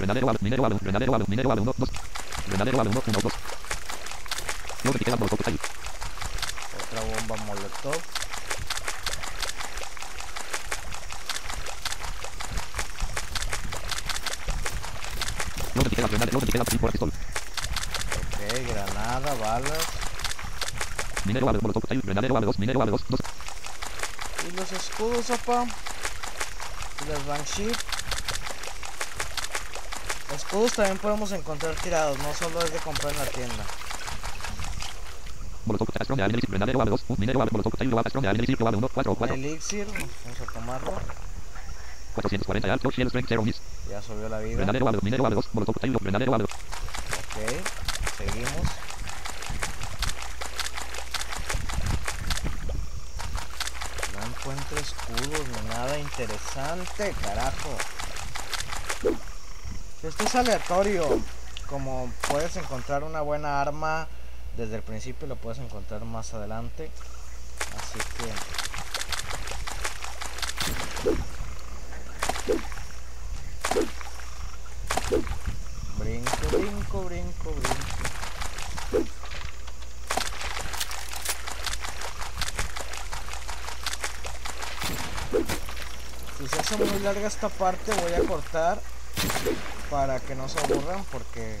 Granadero 0.00 0.30
A, 0.30 0.34
minero 0.40 0.64
A, 0.64 0.68
granadero 0.70 1.14
A, 1.14 1.18
minero 1.28 1.52
A, 1.52 1.54
1, 1.56 1.74
2. 1.76 1.90
Granadero 2.48 2.80
A, 2.80 2.82
1, 2.84 3.02
1, 3.06 3.20
2. 3.20 3.32
No 4.84 4.92
repite 4.92 5.10
la 5.10 5.16
molotov 5.18 5.40
ahí. 5.44 5.58
Otra 6.80 7.00
bomba 7.02 7.36
molotov. 7.44 8.00
No 15.74 15.82
repite 15.82 16.00
granada, 16.00 16.32
no 16.32 16.40
repite 16.40 16.58
por 16.78 16.88
la 16.88 16.92
pistola. 16.92 17.12
Ok, 18.16 18.40
granada, 18.72 19.34
balas. 19.34 19.84
Minero 21.26 21.46
molotov 21.46 21.82
ahí, 21.90 22.00
granadero 22.02 22.38
A, 22.38 22.40
2, 22.40 22.58
minero 22.58 22.80
A, 22.80 22.86
2, 22.86 23.04
2. 23.06 23.20
Y 24.48 24.56
los 24.56 24.72
escudos. 24.72 25.26
Y 25.28 27.04
las. 27.04 27.99
Escudos 30.34 30.72
también 30.72 30.98
podemos 30.98 31.32
encontrar 31.32 31.74
tirados, 31.76 32.18
no 32.18 32.32
solo 32.34 32.62
es 32.62 32.72
de 32.72 32.78
comprar 32.78 33.12
en 33.12 33.18
la 33.18 33.26
tienda. 33.26 33.64
Elixir, 39.34 39.86
vamos 39.86 40.40
a 40.40 40.52
tomarlo. 40.52 40.92
440 42.14 42.72
alto, 42.72 42.90
Shell 42.90 43.08
Strength 43.08 43.28
0 43.28 43.42
miss. 43.42 43.60
Ya 43.88 44.02
subió 44.02 44.28
la 44.28 44.38
vida. 44.38 44.56
Granadero 44.56 44.86
A2, 44.86 45.02
minero 45.02 45.24
A2, 45.24 45.44
molotov 45.52 45.78
tailo, 45.80 45.98
granadero 46.00 46.32
A2. 46.32 46.44
Ok, 46.44 46.50
seguimos. 48.18 48.66
No 54.14 54.26
encuentro 54.26 54.78
escudos 54.78 55.48
ni 55.48 55.68
nada 55.68 55.98
interesante, 55.98 57.14
carajo. 57.22 57.76
Esto 60.02 60.24
es 60.24 60.34
aleatorio. 60.34 61.20
Como 61.68 62.10
puedes 62.28 62.56
encontrar 62.56 63.04
una 63.04 63.20
buena 63.20 63.60
arma 63.60 64.08
desde 64.56 64.76
el 64.76 64.82
principio, 64.82 65.28
lo 65.28 65.36
puedes 65.36 65.58
encontrar 65.58 66.02
más 66.06 66.32
adelante. 66.32 66.90
Así 67.76 67.98
que... 68.16 68.24
Brinco, 75.98 76.48
brinco, 76.50 77.02
brinco, 77.02 77.50
brinco. 77.52 78.10
Si 86.38 86.48
se 86.48 86.58
hace 86.58 86.76
muy 86.78 86.98
larga 87.00 87.28
esta 87.28 87.50
parte 87.50 87.92
voy 87.92 88.14
a 88.14 88.26
cortar 88.26 88.80
para 89.90 90.20
que 90.20 90.36
no 90.36 90.48
se 90.48 90.60
aburran 90.60 91.04
porque 91.10 91.58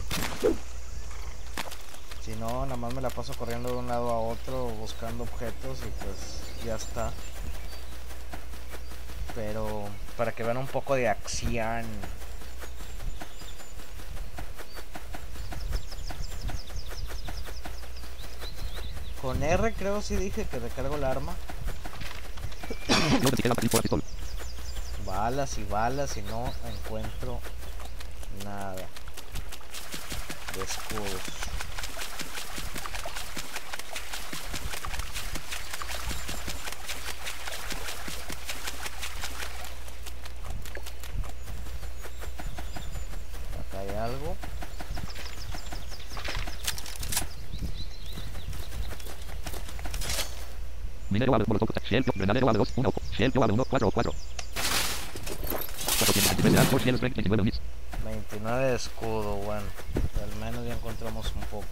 si 2.24 2.30
no 2.36 2.64
nada 2.64 2.76
más 2.76 2.94
me 2.94 3.00
la 3.00 3.10
paso 3.10 3.34
corriendo 3.34 3.70
de 3.70 3.76
un 3.76 3.88
lado 3.88 4.08
a 4.10 4.20
otro 4.20 4.66
buscando 4.66 5.24
objetos 5.24 5.80
y 5.80 6.04
pues 6.04 6.64
ya 6.64 6.76
está. 6.76 7.10
Pero 9.34 9.84
para 10.16 10.30
que 10.32 10.44
vean 10.44 10.58
un 10.58 10.68
poco 10.68 10.94
de 10.94 11.08
acción. 11.08 11.84
Con 19.20 19.42
R 19.42 19.74
creo 19.74 20.00
sí 20.02 20.14
dije 20.16 20.44
que 20.44 20.60
recargo 20.60 20.94
el 20.96 21.04
arma. 21.04 21.34
Balas 25.06 25.58
y 25.58 25.64
balas 25.64 26.16
y 26.16 26.22
no 26.22 26.52
encuentro 26.64 27.40
nada 28.44 28.74
de 28.74 30.62
escudos. 30.62 31.22
Acá 43.58 43.80
hay 43.80 43.90
algo. 43.96 44.36
Minero 51.10 51.34
abre 51.34 51.44
los 51.48 51.58
dos, 52.58 52.72
uno, 52.76 52.92
shell, 53.16 53.32
abre 53.36 53.52
uno, 53.52 53.64
cuatro, 53.64 53.90
cuatro 53.90 54.14
escudo, 58.80 59.36
bueno. 59.36 59.66
Al 60.22 60.36
menos 60.40 60.66
ya 60.66 60.74
encontramos 60.74 61.32
un 61.34 61.42
poco. 61.42 61.66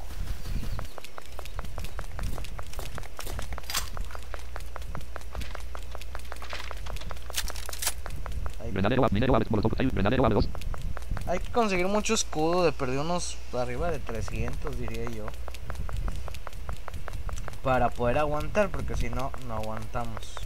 Hay, 8.60 8.70
Granadero 8.72 9.04
abre. 9.04 9.14
Minero 9.14 9.34
abre 9.34 9.48
molotov. 9.50 9.72
Granadero 9.76 10.24
abre 10.24 10.34
2. 10.36 10.48
hay 11.26 11.38
que 11.38 11.50
conseguir 11.52 11.86
mucho 11.88 12.14
escudo, 12.14 12.64
de 12.64 12.72
perder 12.72 12.98
unos 12.98 13.36
arriba 13.52 13.90
de 13.90 13.98
300 13.98 14.78
diría 14.78 15.04
yo. 15.10 15.26
Para 17.62 17.90
poder 17.90 18.18
aguantar, 18.18 18.68
porque 18.68 18.96
si 18.96 19.10
no, 19.10 19.32
no 19.46 19.54
aguantamos. 19.54 20.37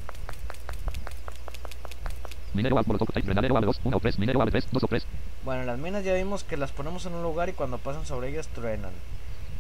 Minero 2.54 2.78
abre 2.78 3.66
2. 3.66 3.80
1 3.84 3.96
o 3.96 4.00
3. 4.00 4.18
Minero 4.18 4.40
abre 4.40 4.52
3. 4.52 4.68
2 4.72 4.82
o 4.82 4.86
3. 4.86 5.06
Bueno, 5.44 5.64
las 5.64 5.78
minas 5.78 6.04
ya 6.04 6.14
vimos 6.14 6.44
que 6.44 6.56
las 6.56 6.72
ponemos 6.72 7.06
en 7.06 7.14
un 7.14 7.22
lugar 7.22 7.48
y 7.48 7.52
cuando 7.52 7.78
pasan 7.78 8.06
sobre 8.06 8.28
ellas 8.28 8.48
truenan. 8.48 8.92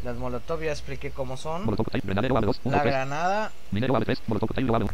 Las 0.04 0.16
molotov 0.16 0.60
ya 0.62 0.72
expliqué 0.72 1.10
cómo 1.10 1.36
son. 1.36 1.64
Molotov. 1.64 1.86
Granadero 2.02 2.36
abre 2.36 2.46
2. 2.46 2.60
1 2.64 2.74
o 2.74 2.76
La 2.76 2.82
3. 2.82 2.92
granada 2.92 3.52
Minero 3.70 3.94
abre 3.94 4.06
3. 4.06 4.22
Molotov. 4.26 4.50
Abre 4.52 4.84
1. 4.84 4.88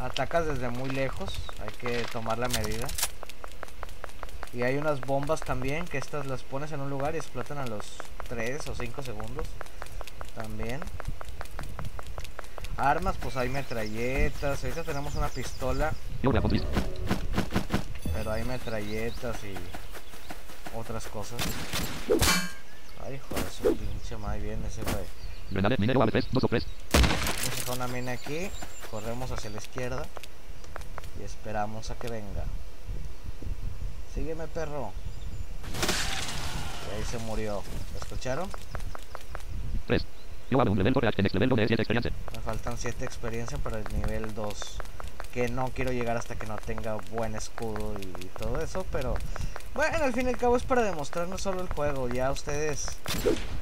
atacas 0.00 0.46
desde 0.46 0.68
muy 0.68 0.90
lejos, 0.90 1.30
hay 1.62 1.70
que 1.80 2.04
tomar 2.12 2.38
la 2.38 2.48
medida. 2.48 2.86
Y 4.52 4.62
hay 4.62 4.76
unas 4.76 5.00
bombas 5.00 5.40
también, 5.40 5.84
que 5.84 5.98
estas 5.98 6.26
las 6.26 6.42
pones 6.42 6.70
en 6.72 6.80
un 6.80 6.88
lugar 6.88 7.14
y 7.14 7.18
explotan 7.18 7.58
a 7.58 7.66
los 7.66 7.96
3 8.28 8.68
o 8.68 8.74
5 8.74 9.02
segundos. 9.02 9.46
También. 10.36 10.80
Armas, 12.76 13.16
pues 13.20 13.36
hay 13.36 13.48
metralletas. 13.48 14.62
Ahorita 14.62 14.84
tenemos 14.84 15.14
una 15.16 15.28
pistola, 15.28 15.92
pero 18.14 18.32
hay 18.32 18.44
metralletas 18.44 19.36
y 19.44 19.54
otras 20.78 21.06
cosas. 21.08 21.42
Ay, 23.04 23.16
hijo 23.16 23.34
de 23.34 23.50
su 23.50 23.76
pinche 23.76 24.16
madre, 24.16 24.40
bien 24.40 24.64
ese 24.64 24.82
güey. 24.82 25.04
Granadero. 25.50 25.80
Minero 25.80 26.00
abre 26.00 26.12
3. 26.12 26.28
2 26.32 26.44
o 26.44 26.48
3. 26.48 26.66
Vamos 26.92 27.68
a 27.68 27.72
una 27.72 27.88
mina 27.88 28.12
aquí, 28.12 28.48
corremos 28.90 29.30
hacia 29.30 29.50
la 29.50 29.58
izquierda 29.58 30.06
y 31.20 31.24
esperamos 31.24 31.90
a 31.90 31.96
que 31.96 32.08
venga. 32.08 32.44
Sígueme, 34.14 34.46
perro. 34.46 34.92
Y 36.88 36.96
ahí 36.96 37.04
se 37.04 37.18
murió. 37.18 37.62
¿Lo 37.92 38.00
escucharon? 38.00 38.48
3. 39.86 40.06
Yo 40.50 40.60
abre 40.60 40.70
un 40.70 40.78
level 40.78 40.94
for 40.94 41.04
en 41.04 41.12
next 41.18 41.34
level 41.34 41.48
donde 41.48 41.64
es 41.64 41.68
7 41.68 41.82
experiencia. 41.82 42.12
Me 42.32 42.40
faltan 42.40 42.78
7 42.78 43.04
experiencia 43.04 43.58
para 43.58 43.78
el 43.78 43.84
nivel 43.92 44.34
2. 44.34 44.78
Que 45.34 45.48
no 45.48 45.70
quiero 45.74 45.90
llegar 45.90 46.16
hasta 46.16 46.36
que 46.36 46.46
no 46.46 46.56
tenga 46.56 46.94
buen 47.10 47.34
escudo 47.34 47.94
y 48.00 48.26
todo 48.38 48.60
eso, 48.60 48.86
pero 48.92 49.16
bueno, 49.74 50.04
al 50.04 50.12
fin 50.12 50.26
y 50.26 50.28
al 50.28 50.36
cabo 50.36 50.56
es 50.56 50.62
para 50.62 50.84
demostrarnos 50.84 51.42
solo 51.42 51.60
el 51.60 51.66
juego. 51.66 52.08
Ya 52.08 52.30
ustedes 52.30 52.86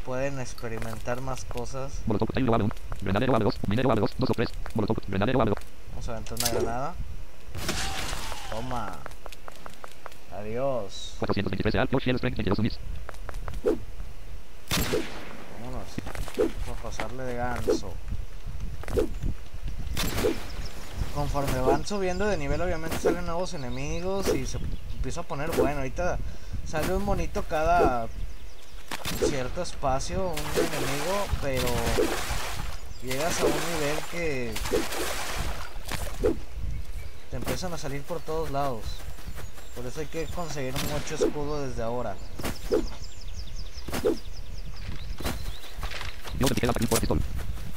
pueden 0.04 0.38
experimentar 0.38 1.22
más 1.22 1.46
cosas. 1.46 2.02
Molotov. 2.04 2.28
Yo 2.34 2.52
abre 2.52 2.64
1. 2.64 2.74
Granadero 3.00 3.34
abre 3.34 3.44
2. 3.44 3.54
Minero 3.68 3.90
abre 3.90 4.02
2. 4.02 4.10
2 4.18 4.30
o 4.30 4.34
3. 4.34 4.50
Molotov. 4.74 4.98
Granadero 5.08 5.40
abre 5.40 5.54
2. 5.56 5.64
Vamos 5.92 6.08
a 6.08 6.12
aventar 6.12 6.38
una 6.38 6.50
granada. 6.50 6.94
Toma. 8.50 8.98
Adiós. 10.38 11.16
423 11.20 11.72
de 11.72 11.78
alto. 11.78 11.98
Shell 11.98 12.16
strength 12.16 12.36
22 12.36 12.58
units. 12.58 12.78
Vámonos. 15.62 15.88
Vamos 16.36 16.78
a 16.78 16.82
pasarle 16.82 17.22
de 17.22 17.34
ganso. 17.36 17.94
Conforme 21.14 21.60
van 21.60 21.86
subiendo 21.86 22.26
de 22.26 22.36
nivel, 22.36 22.60
obviamente 22.62 22.98
salen 22.98 23.26
nuevos 23.26 23.52
enemigos 23.52 24.28
y 24.34 24.46
se 24.46 24.58
empieza 24.94 25.20
a 25.20 25.24
poner 25.24 25.50
bueno. 25.50 25.78
Ahorita 25.78 26.18
sale 26.66 26.94
un 26.94 27.04
monito 27.04 27.42
cada 27.42 28.08
cierto 29.28 29.62
espacio, 29.62 30.28
un 30.28 30.38
enemigo, 30.58 31.26
pero 31.42 31.68
llegas 33.02 33.40
a 33.40 33.44
un 33.44 33.52
nivel 33.52 33.98
que 34.10 34.54
te 37.30 37.36
empiezan 37.36 37.74
a 37.74 37.78
salir 37.78 38.02
por 38.02 38.20
todos 38.20 38.50
lados. 38.50 38.82
Por 39.74 39.86
eso 39.86 40.00
hay 40.00 40.06
que 40.06 40.24
conseguir 40.26 40.74
mucho 40.74 41.14
escudo 41.14 41.66
desde 41.66 41.82
ahora. 41.82 42.16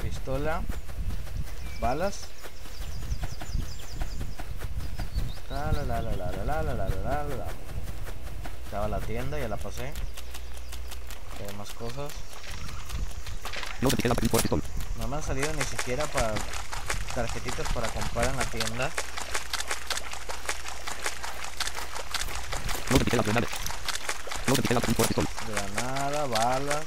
Pistola, 0.01 0.61
balas. 1.79 2.34
La 5.87 6.01
la 6.01 6.15
la 6.15 6.31
la 6.31 6.43
la 6.45 6.63
la 6.63 6.73
la 6.73 6.89
la 6.89 7.23
la. 7.23 7.45
Estaba 8.65 8.87
la 8.87 8.99
tienda, 9.01 9.37
ya 9.37 9.47
la 9.47 9.57
pasé. 9.57 9.93
Hay 11.39 11.55
más 11.57 11.69
cosas. 11.71 12.11
Yo 13.81 13.89
te 13.89 13.97
queda. 13.97 14.15
No 14.97 15.07
me 15.07 15.17
han 15.17 15.23
salido 15.23 15.53
ni 15.53 15.63
siquiera 15.63 16.05
para 16.07 16.33
tarjetitas 17.13 17.71
para 17.71 17.87
comprar 17.89 18.25
en 18.25 18.37
la 18.37 18.45
tienda. 18.45 18.89
Yo 22.89 22.97
te 22.97 23.05
queda 23.05 23.21
granada. 23.21 23.47
Yo 24.47 24.53
te 24.55 24.61
queda. 24.63 24.81
Granada, 25.47 26.25
balas. 26.25 26.85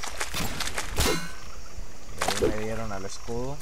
Y 2.40 2.44
ahí 2.44 2.50
me 2.50 2.64
dieron 2.64 2.90
al 2.90 3.04
escudo. 3.04 3.56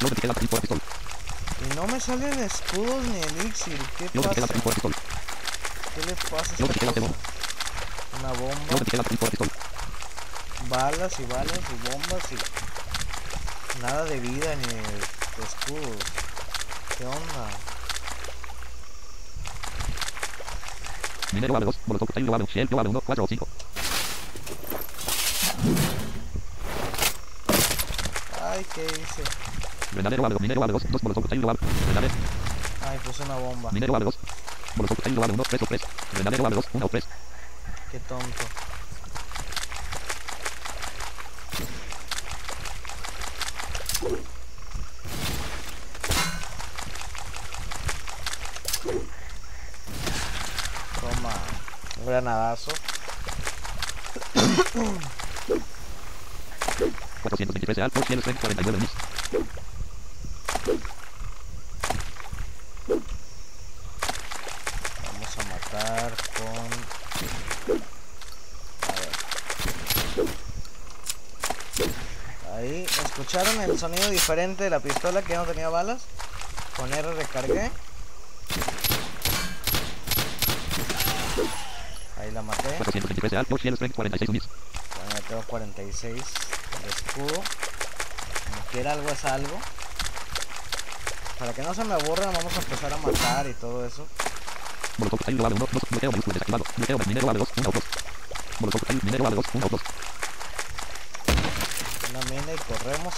Yo 0.00 0.08
te 0.08 0.20
queda 0.20 0.32
pistola. 0.32 0.85
No 1.76 1.86
me 1.86 2.00
salen 2.00 2.32
escudos 2.42 3.04
ni 3.04 3.18
elixir. 3.20 3.78
¿Qué 3.98 4.08
pasa? 4.22 4.46
¿Qué 5.94 6.06
le 6.06 6.14
pasa 6.16 6.54
a 6.54 6.56
esta? 6.70 6.90
Una 8.18 8.32
bomba. 8.32 8.56
Balas 10.70 11.20
y 11.20 11.24
balas 11.26 11.60
y 11.70 11.88
bombas 11.90 12.24
y... 12.32 13.82
Nada 13.82 14.04
de 14.04 14.18
vida 14.20 14.54
ni 14.56 15.44
escudos. 15.44 16.02
¿Qué 16.96 17.04
onda? 17.04 17.50
Ay, 28.42 28.66
¿qué 28.74 28.84
hice? 28.86 29.45
Granadero 29.96 30.26
abre 30.26 30.34
2. 30.34 30.42
Minero 30.42 30.62
abre 30.62 30.72
2. 30.74 30.82
2 30.90 31.02
molotov. 31.02 31.24
Yo 31.32 31.48
abre. 31.48 31.58
Ay, 32.86 32.98
puse 33.02 33.22
una 33.22 33.36
bomba. 33.36 33.70
Minero 33.72 33.96
abre 33.96 34.04
2. 34.04 34.18
Molotov. 34.76 34.98
Yo 35.08 35.22
abre 35.22 35.32
1. 35.32 35.42
3 35.42 35.62
o 35.62 35.66
3. 35.66 35.80
Granadero 36.12 36.46
abre 36.46 36.56
2. 36.56 36.66
1 36.74 36.84
o 36.84 36.88
3. 36.88 37.04
Qué 37.90 38.00
tonto. 38.00 38.44
Toma, 51.00 51.32
un 52.00 52.06
granadazo. 52.06 52.72
423 57.22 57.76
de 57.76 57.82
alto. 57.82 58.00
Shell 58.06 58.20
strength 58.20 58.40
49 58.40 58.76
units. 58.76 59.06
¿Escucharon 73.36 73.70
el 73.70 73.78
sonido 73.78 74.08
diferente 74.08 74.64
de 74.64 74.70
la 74.70 74.80
pistola 74.80 75.20
que 75.20 75.34
ya 75.34 75.40
no 75.40 75.44
tenía 75.44 75.68
balas? 75.68 76.00
Con 76.74 76.90
R 76.90 77.12
recargué. 77.12 77.70
Ahí 82.18 82.30
la 82.30 82.40
maté. 82.40 82.62
423 82.78 83.30
de 83.30 83.76
Strength 83.76 83.94
46 83.94 84.28
units. 84.30 84.48
Bueno, 84.48 85.10
ya 85.20 85.28
tengo 85.28 85.42
46 85.42 86.14
de 86.14 86.88
escudo. 86.88 87.34
Como 87.34 88.62
quiera 88.72 88.92
algo 88.92 89.10
es 89.10 89.24
algo. 89.26 89.60
Para 91.38 91.52
que 91.52 91.60
no 91.60 91.74
se 91.74 91.84
me 91.84 91.92
aburran, 91.92 92.32
vamos 92.32 92.56
a 92.56 92.58
empezar 92.58 92.90
a 92.90 92.96
matar 92.96 93.46
y 93.48 93.52
todo 93.52 93.84
eso. 93.84 94.06
Molotov 94.96 95.18
cocktail 95.18 95.36
global 95.36 95.52
1, 95.52 95.68
2, 95.72 95.80
bloqueo 95.90 96.10
mayúsculo 96.10 96.32
desactivado. 96.32 96.64
Bloqueo 96.78 96.98
minero 97.06 97.26
global 97.26 97.38
2, 97.40 97.48
1 97.58 97.68
o 97.68 97.72
2. 97.72 97.84
Molotov 98.60 98.80
cocktail 98.80 99.00
minero 99.02 99.24
global 99.24 99.44
2, 99.44 99.54
1 99.56 99.66
o 99.66 99.68
2. 99.68 99.80
Una 102.16 102.52
y 102.54 102.56
corremos. 102.56 103.14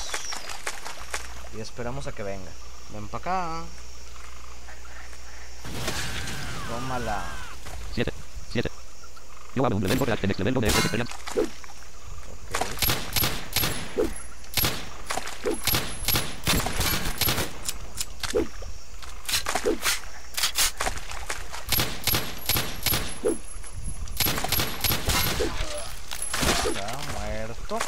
Y 1.56 1.60
esperamos 1.60 2.06
a 2.08 2.12
que 2.12 2.22
venga. 2.24 2.50
Ven 2.92 3.06
para 3.08 3.20
acá. 3.20 3.62
Tómala. 6.68 7.24
7, 7.94 8.12
7. 8.52 8.70
Global 9.54 9.74
1 9.74 9.86
level 9.86 9.98
4 9.98 10.14
at 10.14 10.22
next 10.24 10.38
level 10.40 10.58
1 10.58 10.60
de 10.60 10.68
experience. 10.68 11.12
Ok. 12.32 12.78
Está 26.66 26.98
muerto. 27.14 27.78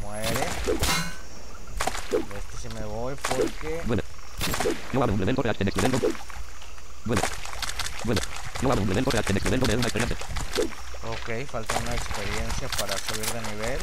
Muere. 0.00 0.46
De 2.10 2.38
este 2.38 2.56
sí 2.60 2.68
me 2.74 2.84
voy 2.84 3.14
porque 3.14 3.82
9. 3.86 4.02
Global 4.92 5.10
1 5.10 5.18
level 5.20 5.34
4 5.36 5.50
at 5.50 5.60
next 5.60 5.76
level 5.76 6.00
1. 6.02 6.12
9. 7.06 7.22
9. 8.04 8.20
Global 8.60 8.78
1 8.78 8.88
level 8.88 9.04
4 9.04 9.18
at 9.18 9.30
next 9.30 9.44
level 9.46 9.60
1 9.60 9.66
de 9.66 9.76
una 9.76 9.86
experience. 9.86 10.16
Ok, 11.04 11.28
falta 11.50 11.78
una 11.78 11.94
experiencia 12.42 12.68
para 12.78 12.98
subir 12.98 13.26
de 13.32 13.54
nivel. 13.54 13.78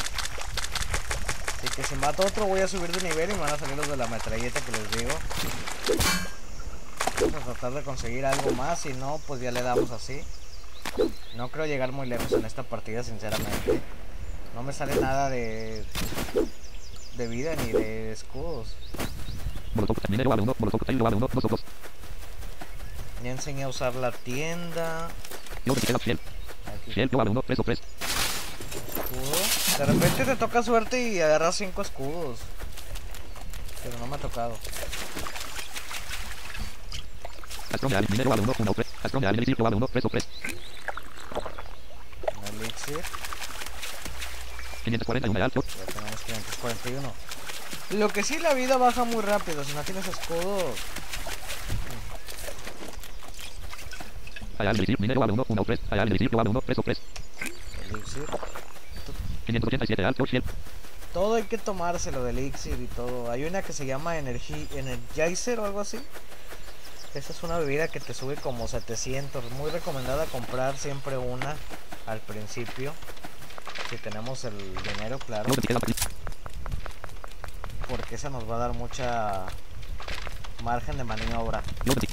Así 1.57 1.67
que 1.75 1.83
si 1.83 1.95
mato 1.95 2.25
otro 2.25 2.45
voy 2.45 2.61
a 2.61 2.67
subir 2.67 2.91
de 2.91 3.09
nivel 3.09 3.31
y 3.31 3.33
me 3.33 3.39
van 3.39 3.53
a 3.53 3.57
salir 3.57 3.75
los 3.75 3.87
de 3.87 3.97
la 3.97 4.07
metralleta 4.07 4.61
que 4.61 4.71
les 4.71 4.91
digo. 4.91 5.11
Vamos 7.21 7.41
a 7.41 7.45
tratar 7.45 7.73
de 7.73 7.83
conseguir 7.83 8.25
algo 8.25 8.51
más, 8.51 8.79
si 8.79 8.93
no, 8.93 9.19
pues 9.27 9.41
ya 9.41 9.51
le 9.51 9.61
damos 9.61 9.91
así. 9.91 10.21
No 11.35 11.49
creo 11.49 11.65
llegar 11.65 11.91
muy 11.91 12.07
lejos 12.07 12.31
en 12.31 12.45
esta 12.45 12.63
partida, 12.63 13.03
sinceramente. 13.03 13.81
No 14.55 14.63
me 14.63 14.73
sale 14.73 14.95
nada 14.95 15.29
de, 15.29 15.83
de 17.17 17.27
vida 17.27 17.55
ni 17.55 17.71
de 17.71 18.11
escudos. 18.11 18.75
Molotov 19.75 19.95
cocktail 19.95 20.11
minero 20.11 20.29
global 20.29 20.41
1, 20.41 20.55
Molotov 20.59 20.79
cocktail 20.79 20.97
global 20.97 21.13
1, 21.15 21.29
2 21.33 21.45
o 21.45 21.47
2. 21.49 21.61
Ya 23.23 23.31
enseñé 23.31 23.63
a 23.63 23.67
usar 23.67 23.95
la 23.95 24.11
tienda. 24.11 25.09
Shield. 25.65 26.19
Aquí 26.65 26.91
Shield 26.91 27.11
global 27.11 27.29
1, 27.29 27.41
3 27.41 27.59
o 27.59 27.63
3. 27.63 27.81
Escudo. 29.21 29.77
De 29.77 29.85
repente 29.85 30.25
te 30.25 30.35
toca 30.35 30.63
suerte 30.63 31.01
y 31.01 31.21
agarras 31.21 31.55
cinco 31.55 31.81
escudos. 31.81 32.39
Pero 33.83 33.97
no 33.99 34.07
me 34.07 34.15
ha 34.15 34.19
tocado. 34.19 34.57
Astron 37.71 37.91
de 37.91 37.97
Alice 37.97 38.11
minero 38.11 38.29
global 38.31 38.49
1, 38.49 38.53
1 38.59 38.71
o 38.71 38.73
3. 38.73 38.87
Astron 39.03 39.21
de 39.21 39.27
Alice 39.27 39.39
elixir 39.39 39.55
global 39.55 39.73
1, 39.75 39.87
3 39.87 40.05
o 40.05 40.09
3. 40.09 40.27
Un 42.35 42.61
elixir. 42.61 43.01
541 44.83 45.39
de 45.39 45.45
alto. 45.45 45.63
Ya 45.63 45.93
tenemos 45.93 46.21
541. 46.21 47.13
Lo 47.91 48.09
que 48.09 48.23
sí, 48.23 48.39
la 48.39 48.53
vida 48.53 48.77
baja 48.77 49.03
muy 49.03 49.21
rápido. 49.21 49.63
Si 49.63 49.73
no 49.73 49.81
tienes 49.81 50.07
escudo, 50.07 50.73
elixir 54.59 54.99
minero 54.99 55.21
global 55.21 55.31
1, 55.31 55.45
1 55.47 55.61
o 55.61 55.65
3. 55.65 55.79
Hay 55.91 55.99
Alice 55.99 56.11
elixir 56.11 56.29
global 56.29 56.47
1, 56.47 56.61
3 56.61 56.77
o 56.77 56.83
3. 56.83 57.01
elixir. 57.91 58.25
587 59.51 60.01
de 60.01 60.07
alto, 60.07 60.25
Shield. 60.25 60.45
Todo 61.13 61.35
hay 61.35 61.43
que 61.43 61.57
tomárselo 61.57 62.23
de 62.23 62.31
elixir 62.31 62.79
y 62.79 62.87
todo. 62.87 63.31
Hay 63.31 63.45
una 63.45 63.61
que 63.61 63.73
se 63.73 63.85
llama 63.85 64.17
Energy, 64.17 64.67
Energizer 64.75 65.59
o 65.59 65.65
algo 65.65 65.79
así. 65.79 65.99
Esa 67.15 67.33
es 67.33 67.43
una 67.43 67.57
bebida 67.57 67.87
que 67.87 67.99
te 67.99 68.13
sube 68.13 68.35
como 68.35 68.67
700. 68.67 69.43
Muy 69.53 69.71
recomendada 69.71 70.25
comprar 70.25 70.77
siempre 70.77 71.17
una 71.17 71.55
al 72.05 72.19
principio. 72.19 72.93
Si 73.89 73.97
tenemos 73.97 74.45
el 74.45 74.55
dinero, 74.83 75.17
claro. 75.17 75.51
Porque 77.87 78.15
esa 78.15 78.29
nos 78.29 78.47
va 78.47 78.57
a 78.57 78.59
dar 78.59 78.73
mucha 78.73 79.45
margen 80.63 80.97
de 80.97 81.03
maniobra. 81.03 81.63
No 81.85 81.95
te 81.95 82.07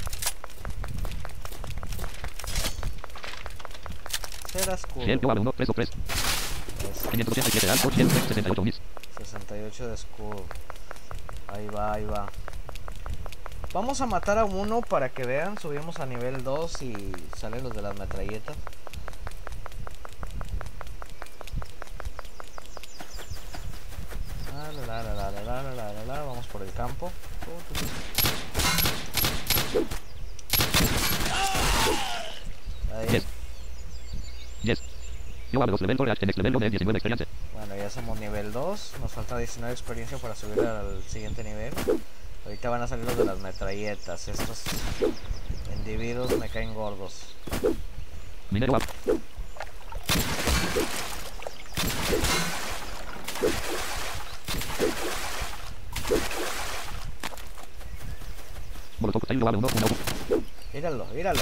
587 7.10 7.66
de 7.66 7.72
alto, 7.72 7.90
Shield 7.90 8.10
68 8.10 8.62
units. 8.62 8.80
68 9.18 9.88
de 9.88 9.94
escudo. 9.94 10.44
Ahí 11.48 11.66
va, 11.68 11.92
ahí 11.94 12.04
va. 12.04 12.26
Vamos 13.72 14.00
a 14.00 14.06
matar 14.06 14.38
a 14.38 14.44
uno 14.44 14.80
para 14.80 15.10
que 15.10 15.24
vean. 15.24 15.58
Subimos 15.58 16.00
a 16.00 16.06
nivel 16.06 16.42
2 16.42 16.82
y 16.82 17.12
salen 17.36 17.62
los 17.62 17.74
de 17.74 17.82
las 17.82 17.98
metralletas. 17.98 18.56
Bueno, 37.52 37.76
ya 37.76 37.90
somos 37.90 38.20
nivel 38.20 38.52
2. 38.52 38.92
Nos 39.00 39.12
falta 39.12 39.36
19 39.36 39.72
experiencia 39.72 40.16
para 40.18 40.34
subir 40.34 40.60
al 40.60 41.02
siguiente 41.08 41.42
nivel. 41.42 41.72
Ahorita 42.44 42.70
van 42.70 42.82
a 42.82 42.86
salir 42.86 43.04
los 43.04 43.18
de 43.18 43.24
las 43.24 43.38
metralletas. 43.40 44.28
Estos 44.28 44.62
individuos 45.76 46.38
me 46.38 46.48
caen 46.48 46.72
gordos. 46.74 47.34
Minero 48.50 48.72
global. 48.72 48.88
Molotov 59.00 59.20
cocktail 59.20 59.38
global 59.38 59.56
1, 59.56 59.68
1 59.74 59.86
o 59.86 59.88
2. 59.88 60.42
Míralo, 60.72 61.06
míralo. 61.06 61.40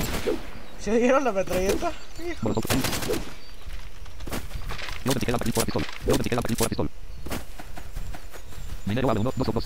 ¿Se 0.81 0.93
oyeron 0.93 1.25
la 1.25 1.33
metralleta? 1.33 1.93
Hijo. 2.27 2.55
No 5.05 5.13
te 5.13 5.27
queda 5.27 5.37
por 5.39 5.47
la 5.47 5.65
pistola. 5.65 5.87
No 6.07 6.17
te 6.17 6.31
queda 6.31 6.41
por 6.41 6.51
la 6.51 6.69
pistola. 6.69 6.91
Minero 8.87 9.09
global 9.09 9.19
1, 9.19 9.33
2 9.37 9.49
o 9.49 9.53
2. 9.53 9.65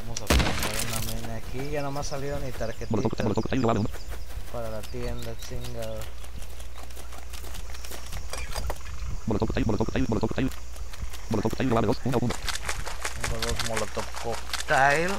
Vamos 0.00 0.22
a 0.22 0.26
poner 0.26 0.44
una 0.86 1.00
mina 1.12 1.36
aquí. 1.36 1.70
Ya 1.70 1.82
no 1.82 1.92
me 1.92 2.00
ha 2.00 2.02
salido 2.02 2.38
ni 2.40 2.50
tarjetita 2.52 2.94
1. 2.96 3.84
para 4.52 4.70
la 4.70 4.80
tienda, 4.82 5.34
chingado. 5.48 5.98
Molotov 9.26 9.48
cocktail, 9.48 9.66
Molotov 9.66 9.86
cocktail, 9.86 10.06
Molotov 10.08 10.28
cocktail. 10.28 10.50
Molotov 11.30 11.50
cocktail 11.50 11.68
global 11.68 11.86
2, 11.86 11.98
1 12.04 12.18
1. 12.22 12.34
Tengo 13.20 13.36
dos 13.40 13.68
molotov 13.68 14.06
cocktail. 14.22 15.10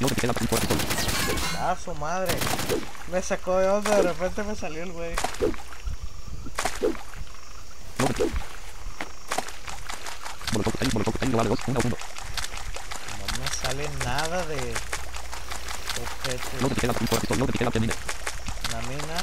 No 0.00 0.08
te 0.08 0.26
la 0.26 0.34
Ah, 1.60 1.76
su 1.82 1.94
madre. 1.94 2.36
Me 3.10 3.20
sacó 3.20 3.58
de 3.58 3.68
onda, 3.68 3.96
de 3.96 4.02
repente 4.02 4.42
me 4.44 4.54
salió 4.54 4.82
el 4.84 4.92
güey. 4.92 5.14
No 7.98 8.08
me 13.38 13.48
sale 13.60 13.88
nada 14.04 14.44
de... 14.46 14.74
Objetos. 16.00 16.62
No 16.62 16.68
te 16.68 16.86
la 16.86 16.92
no 16.92 17.46
te 17.46 17.64
la 17.64 17.70
mina. 17.80 17.94
La 18.72 18.80
mina. 18.82 19.22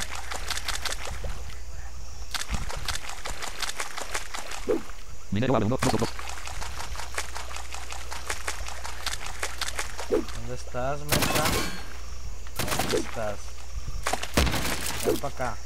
Minero 5.32 5.54
vale 5.54 5.66
uno, 5.66 5.78
dos, 5.82 5.92
dos, 6.00 6.10
estás, 10.76 11.00
meta? 11.06 11.44
¿Dónde 12.82 12.98
estás? 12.98 13.40
Ven 15.06 15.18
para 15.20 15.34
acá. 15.34 15.58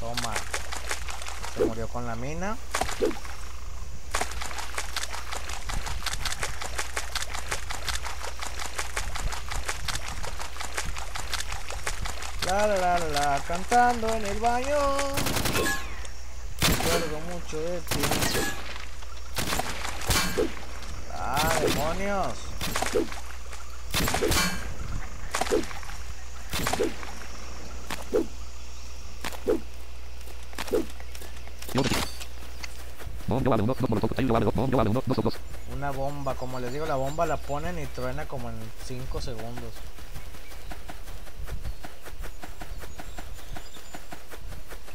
Toma. 0.00 0.34
Se 1.54 1.64
murió 1.64 1.86
con 1.86 2.04
la 2.04 2.16
mina. 2.16 2.56
La 12.46 12.66
la 12.66 12.76
la 12.76 12.98
la 12.98 13.40
cantando 13.46 14.08
en 14.08 14.26
el 14.26 14.40
baño. 14.40 14.76
Recuerdo 16.62 17.20
mucho 17.32 17.60
de 17.60 17.80
ti. 17.80 18.00
Ah, 21.14 21.50
demonios. 21.82 22.32
Una 35.74 35.90
bomba, 35.90 36.34
como 36.34 36.60
les 36.60 36.72
digo, 36.72 36.86
la 36.86 36.94
bomba 36.94 37.26
la 37.26 37.36
ponen 37.36 37.78
y 37.78 37.86
truena 37.86 38.26
como 38.26 38.50
en 38.50 38.56
5 38.86 39.20
segundos. 39.20 39.72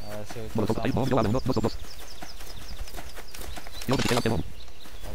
A 0.05 0.15
ver 0.15 0.25
si 0.27 0.39
ahorita 0.39 0.61
usamos 0.61 1.09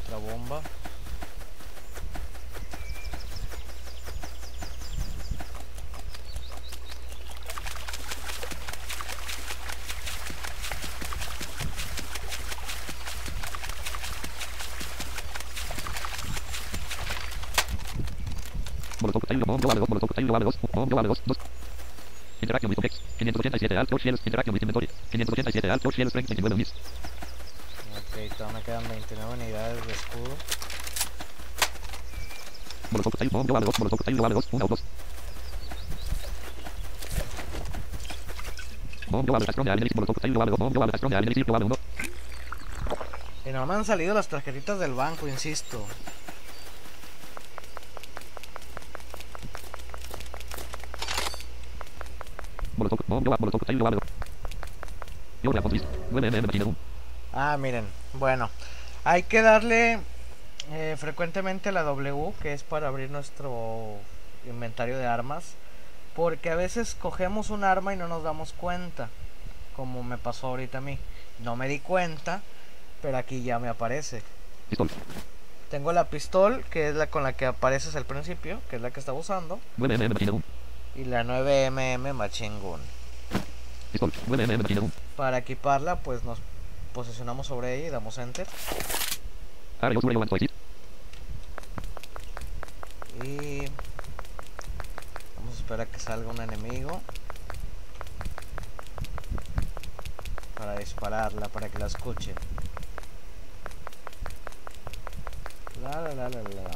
otra 0.04 0.18
bomba. 0.18 0.60
Interaction 22.42 22.70
with 22.70 22.78
objects. 22.78 22.98
587 23.18 23.78
alt. 23.78 23.92
Interaction 24.26 24.52
with 24.52 24.62
inventory. 24.62 24.88
587 25.10 25.70
alt 25.70 25.82
strength 25.92 26.12
29 26.12 26.56
miss. 26.56 26.72
Ok, 27.96 28.36
todavía 28.36 28.58
me 28.58 28.64
quedan 28.64 28.88
29 28.88 29.32
unidades 29.34 29.86
de 29.86 29.92
escudo. 29.92 30.36
Molotov 32.90 33.12
2. 33.12 33.32
Molotov 33.32 33.90
cocktail 33.90 34.16
global 34.16 34.32
2. 34.34 34.48
1 34.52 34.64
o 34.64 34.68
2. 34.68 34.82
Bomb 39.08 39.26
global 39.26 39.42
strong 39.42 39.68
alien 39.68 39.88
Molotov 39.94 40.14
cocktail 40.14 40.32
global 40.32 40.50
2. 40.50 40.58
Bomb 40.58 40.72
global 40.72 40.90
strong 40.96 41.14
alien 41.14 41.44
global 41.44 41.62
1. 41.64 41.76
Y 43.44 43.50
no 43.50 43.66
me 43.66 43.74
han 43.74 43.84
salido 43.84 44.14
las 44.14 44.28
tarjetitas 44.28 44.78
del 44.78 44.94
banco, 44.94 45.28
insisto. 45.28 45.86
Molotov 52.76 52.98
bomb 53.06 53.08
global 53.08 53.08
Molotov 53.08 53.08
cocktail 53.08 53.10
global 53.10 53.10
2. 53.10 53.10
Yo 53.10 53.10
la 53.10 53.10
list. 53.10 53.10
9 53.10 53.10
mm 53.10 53.10
máquina 53.10 53.11
1. 53.11 53.11
Ah, 57.32 57.56
miren, 57.58 57.86
bueno, 58.14 58.50
hay 59.04 59.22
que 59.22 59.42
darle 59.42 59.98
eh, 60.70 60.96
frecuentemente 60.98 61.70
a 61.70 61.72
la 61.72 61.82
W, 61.82 62.32
que 62.40 62.52
es 62.52 62.62
para 62.62 62.88
abrir 62.88 63.10
nuestro 63.10 63.96
inventario 64.46 64.98
de 64.98 65.06
armas, 65.06 65.54
porque 66.14 66.50
a 66.50 66.54
veces 66.54 66.94
cogemos 66.94 67.50
un 67.50 67.64
arma 67.64 67.94
y 67.94 67.96
no 67.96 68.06
nos 68.08 68.22
damos 68.22 68.52
cuenta, 68.52 69.08
como 69.74 70.02
me 70.02 70.18
pasó 70.18 70.48
ahorita 70.48 70.78
a 70.78 70.82
mí. 70.82 70.98
No 71.40 71.56
me 71.56 71.68
di 71.68 71.80
cuenta, 71.80 72.42
pero 73.00 73.16
aquí 73.16 73.42
ya 73.42 73.58
me 73.58 73.68
aparece. 73.68 74.22
Pistol. 74.68 74.90
Tengo 75.70 75.92
la 75.92 76.04
pistol, 76.04 76.64
que 76.70 76.90
es 76.90 76.94
la 76.94 77.06
con 77.06 77.22
la 77.22 77.32
que 77.32 77.46
apareces 77.46 77.96
al 77.96 78.04
principio, 78.04 78.60
que 78.68 78.76
es 78.76 78.82
la 78.82 78.90
que 78.90 79.00
estaba 79.00 79.18
usando, 79.18 79.58
9 79.78 80.08
máquina 80.10 80.32
1. 80.32 80.42
y 80.96 81.04
la 81.04 81.24
9mm 81.24 82.12
Machine 82.12 82.60
Gun. 82.60 82.80
Pistol. 83.30 83.40
9 83.40 83.40
mm 83.40 83.40
máquina 83.40 83.42
1. 83.42 83.81
Para 85.16 85.38
equiparla, 85.38 86.00
pues 86.00 86.24
nos 86.24 86.38
posicionamos 86.92 87.46
sobre 87.46 87.76
ella 87.76 87.88
y 87.88 87.90
damos 87.90 88.18
enter. 88.18 88.46
Y 93.22 93.58
vamos 95.36 95.54
a 95.54 95.58
esperar 95.58 95.86
a 95.86 95.90
que 95.90 95.98
salga 95.98 96.30
un 96.30 96.40
enemigo 96.40 97.00
para 100.56 100.78
dispararla, 100.78 101.48
para 101.48 101.68
que 101.68 101.78
la 101.78 101.86
escuchen. 101.86 102.34
La 105.82 106.00
la 106.00 106.14
la 106.14 106.28
la 106.28 106.42
la. 106.42 106.70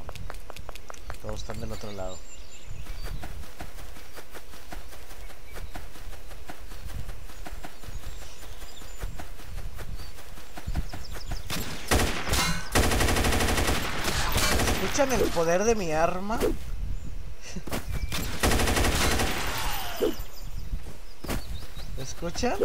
Todos 1.22 1.40
están 1.40 1.60
del 1.60 1.72
otro 1.72 1.92
lado. 1.92 2.18
¿Escuchan 14.96 15.20
el 15.20 15.28
poder 15.28 15.64
de 15.64 15.74
mi 15.74 15.92
arma? 15.92 16.38
¿Escuchan? 21.98 22.56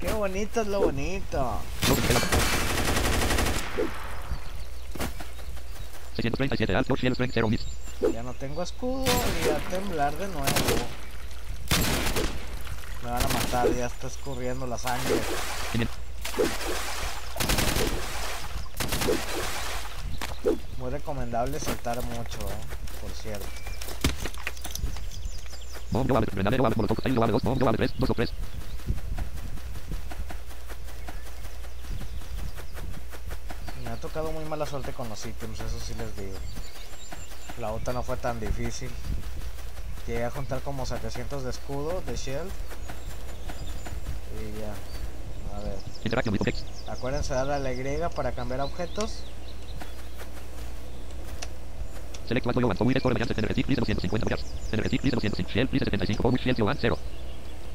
Qué 0.00 0.12
bonito 0.12 0.60
es 0.60 0.68
lo 0.68 0.78
bonito. 0.82 1.60
No 1.88 1.94
se 1.96 2.02
queda. 2.02 2.20
637 6.14 6.76
alt 6.76 6.86
shells 6.86 7.14
strength 7.14 7.34
0 7.34 7.48
miss. 7.48 7.66
Ya 8.12 8.22
no 8.22 8.32
tengo 8.34 8.62
escudo 8.62 9.04
y 9.44 9.48
a 9.48 9.58
temblar 9.70 10.16
de 10.18 10.28
nuevo. 10.28 10.46
Me 13.02 13.10
van 13.10 13.24
a 13.24 13.28
matar, 13.28 13.68
ya 13.74 13.86
está 13.86 14.06
escurriendo 14.06 14.68
la 14.68 14.78
sangre. 14.78 15.16
500. 15.72 15.98
Muy 20.78 20.90
recomendable 21.08 21.58
saltar 21.58 22.02
mucho, 22.04 22.38
eh, 22.38 23.00
por 23.00 23.10
cierto. 23.12 23.46
Bomb 25.90 26.06
global. 26.06 26.26
Grenade 26.26 26.56
global. 26.56 26.74
Molotov 26.76 26.96
cocktail 26.96 27.14
global 27.14 27.32
2. 27.32 27.42
Bomb 27.44 27.56
global 27.56 27.76
3. 27.76 27.94
2 27.98 28.10
o 28.10 28.14
3. 28.14 28.30
Me 33.84 33.90
ha 33.90 33.96
tocado 33.96 34.32
muy 34.32 34.44
mala 34.44 34.66
suerte 34.66 34.92
con 34.92 35.08
los 35.08 35.24
ítems, 35.24 35.60
eso 35.60 35.80
sí 35.80 35.94
les 35.94 36.14
digo. 36.14 36.36
La 37.58 37.72
otra 37.72 37.94
no 37.94 38.02
fue 38.02 38.18
tan 38.18 38.38
difícil. 38.38 38.90
Llegué 40.06 40.26
a 40.26 40.30
juntar 40.30 40.60
como 40.60 40.84
700 40.84 41.42
de 41.42 41.50
escudo, 41.50 42.02
de 42.02 42.16
shield. 42.16 42.50
Y 44.36 44.60
ya. 44.60 45.56
A 45.56 45.60
ver. 45.60 45.78
Acuérdense 46.86 47.32
de 47.32 47.38
darle 47.38 47.54
a 47.54 47.58
la 47.58 47.72
Y 47.72 48.14
para 48.14 48.32
cambiar 48.32 48.60
objetos. 48.60 49.24
Select 52.28 52.46
what 52.46 52.56
you 52.56 52.66
want. 52.66 52.78
Forward 52.78 52.98
score 52.98 53.14
mediante 53.14 53.34
Energetic 53.38 53.64
please 53.64 53.80
250 53.80 54.24
meters. 54.24 54.44
Energetic 54.70 55.00
please 55.00 55.16
205. 55.16 55.50
Shell 55.50 55.66
please 55.68 55.84
75. 55.84 56.16
Forward 56.20 56.40
shell 56.40 56.54
you 56.58 56.64
want 56.66 56.78
0. 56.78 56.98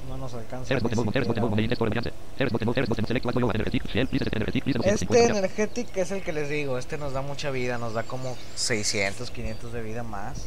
No 0.10 0.18
nos 0.18 0.34
alcanza. 0.36 0.68
Terres 0.68 0.84
ni 0.84 0.90
bottom 0.90 1.06
mode. 1.06 1.14
Terres 1.14 1.28
bottom 1.28 1.42
siquiera. 1.42 1.50
mode. 1.50 1.56
Mediante 1.56 1.76
score 1.76 1.90
mediante. 1.90 2.14
Terres 2.38 2.54
bottom 2.54 2.66
mode. 2.68 2.76
Terres 2.76 2.90
bottom. 2.90 3.06
Select 3.06 3.26
what 3.26 3.36
you 3.36 3.46
want. 3.48 3.56
Energetic. 3.56 3.90
Shell 3.90 4.08
please 4.08 4.30
Energetic 4.32 4.64
please 4.64 4.78
250 4.78 5.18
Este 5.18 5.38
energetic 5.38 5.98
es 5.98 6.12
el 6.12 6.22
que 6.22 6.34
les 6.34 6.50
digo, 6.50 6.78
este 6.78 7.00
nos 7.00 7.14
da 7.14 7.22
mucha 7.24 7.50
vida, 7.50 7.80
nos 7.80 7.94
da 7.94 8.04
como 8.04 8.38
600, 8.56 9.32
500 9.32 9.74
de 9.74 9.82
vida 9.82 10.04
más. 10.04 10.46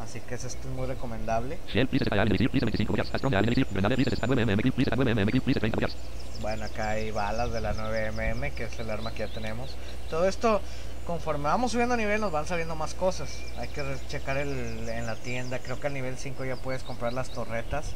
Así 0.00 0.20
que 0.20 0.34
este 0.34 0.48
es 0.48 0.58
muy 0.76 0.86
recomendable. 0.86 1.58
Shell 1.72 1.88
please 1.88 2.04
Alien 2.10 2.28
Elixir 2.28 2.50
please 2.50 2.66
25 2.66 2.92
meters. 2.92 3.14
Astron 3.14 3.34
Alien 3.34 3.52
Elixir. 3.52 3.66
Grenade 3.72 3.96
please 3.96 4.16
9 4.20 4.72
please 4.72 4.90
9 4.94 5.40
please 5.40 5.60
30 5.60 5.76
meters. 5.76 5.96
Bueno, 6.40 6.64
acá 6.64 6.90
hay 6.90 7.10
balas 7.10 7.52
de 7.52 7.60
la 7.60 7.74
9mm, 7.74 8.52
que 8.52 8.64
es 8.64 8.78
el 8.78 8.90
arma 8.90 9.12
que 9.12 9.20
ya 9.20 9.28
tenemos. 9.28 9.74
Todo 10.10 10.28
esto, 10.28 10.60
conforme 11.06 11.44
vamos 11.44 11.72
subiendo 11.72 11.96
nivel, 11.96 12.20
nos 12.20 12.32
van 12.32 12.46
saliendo 12.46 12.74
más 12.74 12.94
cosas. 12.94 13.38
Hay 13.58 13.68
que 13.68 13.82
checar 14.08 14.36
el, 14.36 14.88
en 14.88 15.06
la 15.06 15.16
tienda. 15.16 15.58
Creo 15.58 15.80
que 15.80 15.86
al 15.86 15.94
nivel 15.94 16.16
5 16.16 16.44
ya 16.44 16.56
puedes 16.56 16.82
comprar 16.82 17.12
las 17.12 17.30
torretas 17.30 17.92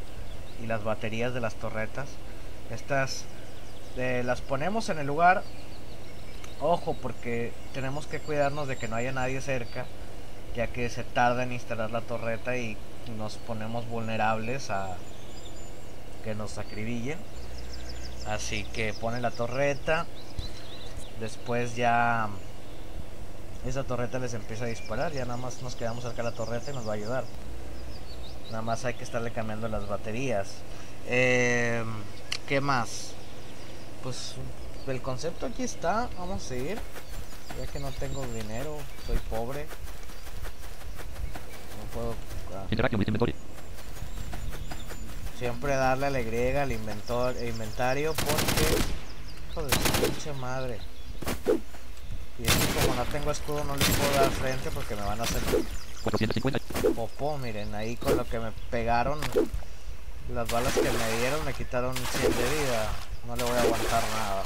y 0.62 0.66
las 0.66 0.84
baterías 0.84 1.34
de 1.34 1.40
las 1.40 1.54
torretas. 1.54 2.08
Estas 2.70 3.24
eh, 3.96 4.22
las 4.24 4.40
ponemos 4.40 4.88
en 4.88 4.98
el 4.98 5.06
lugar. 5.06 5.42
Ojo, 6.60 6.94
porque 6.94 7.52
tenemos 7.72 8.06
que 8.06 8.20
cuidarnos 8.20 8.68
de 8.68 8.76
que 8.76 8.88
no 8.88 8.96
haya 8.96 9.12
nadie 9.12 9.40
cerca, 9.40 9.86
ya 10.54 10.66
que 10.66 10.90
se 10.90 11.04
tarda 11.04 11.44
en 11.44 11.52
instalar 11.52 11.90
la 11.90 12.00
torreta 12.00 12.56
y 12.56 12.76
nos 13.16 13.36
ponemos 13.36 13.88
vulnerables 13.88 14.70
a 14.70 14.96
que 16.24 16.34
nos 16.34 16.58
acribillen. 16.58 17.18
Así 18.26 18.64
que 18.64 18.92
pone 18.92 19.20
la 19.20 19.30
torreta. 19.30 20.06
Después 21.20 21.74
ya 21.74 22.28
esa 23.66 23.84
torreta 23.84 24.18
les 24.18 24.34
empieza 24.34 24.64
a 24.64 24.68
disparar. 24.68 25.12
Ya 25.12 25.24
nada 25.24 25.36
más 25.36 25.62
nos 25.62 25.74
quedamos 25.74 26.04
cerca 26.04 26.22
de 26.22 26.30
la 26.30 26.34
torreta 26.34 26.70
y 26.70 26.74
nos 26.74 26.86
va 26.86 26.92
a 26.92 26.96
ayudar. 26.96 27.24
Nada 28.50 28.62
más 28.62 28.84
hay 28.84 28.94
que 28.94 29.04
estarle 29.04 29.32
cambiando 29.32 29.68
las 29.68 29.88
baterías. 29.88 30.48
Eh, 31.06 31.84
¿Qué 32.46 32.60
más? 32.60 33.12
Pues 34.02 34.34
el 34.86 35.02
concepto 35.02 35.46
aquí 35.46 35.62
está. 35.62 36.08
Vamos 36.18 36.44
a 36.44 36.48
seguir. 36.48 36.78
Ya 37.58 37.66
que 37.66 37.80
no 37.80 37.90
tengo 37.92 38.24
dinero, 38.28 38.76
soy 39.06 39.18
pobre. 39.30 39.66
No 41.76 41.92
puedo. 41.92 42.14
ah. 42.54 42.64
Siempre 45.38 45.74
darle 45.74 46.06
a 46.06 46.10
la 46.10 46.20
Y 46.20 46.56
al 46.56 46.72
inventor, 46.72 47.34
inventario 47.42 48.14
porque. 48.14 48.82
Hijo 49.50 49.62
de 49.62 49.72
su 49.72 49.78
pinche 50.02 50.32
madre. 50.34 50.78
Como 52.80 52.94
no 52.94 53.04
tengo 53.06 53.30
escudo 53.30 53.64
no 53.64 53.76
les 53.76 53.88
puedo 53.88 54.12
dar 54.12 54.30
frente 54.30 54.70
porque 54.70 54.94
me 54.94 55.02
van 55.02 55.20
a 55.20 55.24
hacer 55.24 55.42
450. 56.02 56.58
popó. 56.94 57.38
Miren, 57.38 57.74
ahí 57.74 57.96
con 57.96 58.16
lo 58.16 58.26
que 58.28 58.38
me 58.38 58.52
pegaron. 58.70 59.18
Las 60.32 60.48
balas 60.50 60.74
que 60.74 60.82
me 60.82 61.18
dieron 61.18 61.44
me 61.44 61.54
quitaron 61.54 61.94
100 61.96 62.22
de 62.22 62.28
vida. 62.28 62.90
No 63.26 63.36
le 63.36 63.42
voy 63.44 63.56
a 63.56 63.62
aguantar 63.62 64.02
nada. 64.10 64.44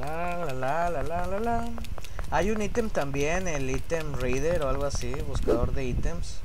La 0.00 0.44
la 0.46 0.54
la 0.54 0.90
la 0.90 1.02
la 1.02 1.26
la 1.26 1.40
la. 1.40 1.64
Hay 2.40 2.50
un 2.50 2.62
ítem 2.62 2.88
también, 2.88 3.46
el 3.48 3.68
ítem 3.68 4.14
reader 4.14 4.62
o 4.62 4.70
algo 4.70 4.86
así, 4.86 5.12
buscador 5.28 5.74
de 5.74 5.84
ítems. 5.84 6.36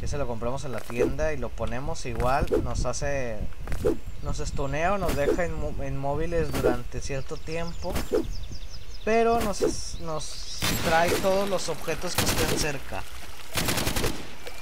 Que 0.00 0.08
se 0.08 0.18
lo 0.18 0.26
compramos 0.26 0.64
en 0.64 0.72
la 0.72 0.80
tienda 0.80 1.32
y 1.32 1.36
lo 1.36 1.50
ponemos 1.50 2.04
igual, 2.04 2.46
nos 2.64 2.84
hace 2.84 3.38
nos 4.24 4.40
estunea 4.40 4.92
o 4.94 4.98
nos 4.98 5.14
deja 5.14 5.46
inmó- 5.46 5.86
inmóviles 5.86 6.50
durante 6.50 7.00
cierto 7.00 7.36
tiempo. 7.36 7.92
Pero 9.04 9.38
nos, 9.40 9.88
trae 10.84 11.10
todos 11.22 11.48
los 11.48 11.68
objetos 11.68 12.16
que 12.16 12.24
estén 12.24 12.58
cerca. 12.58 13.04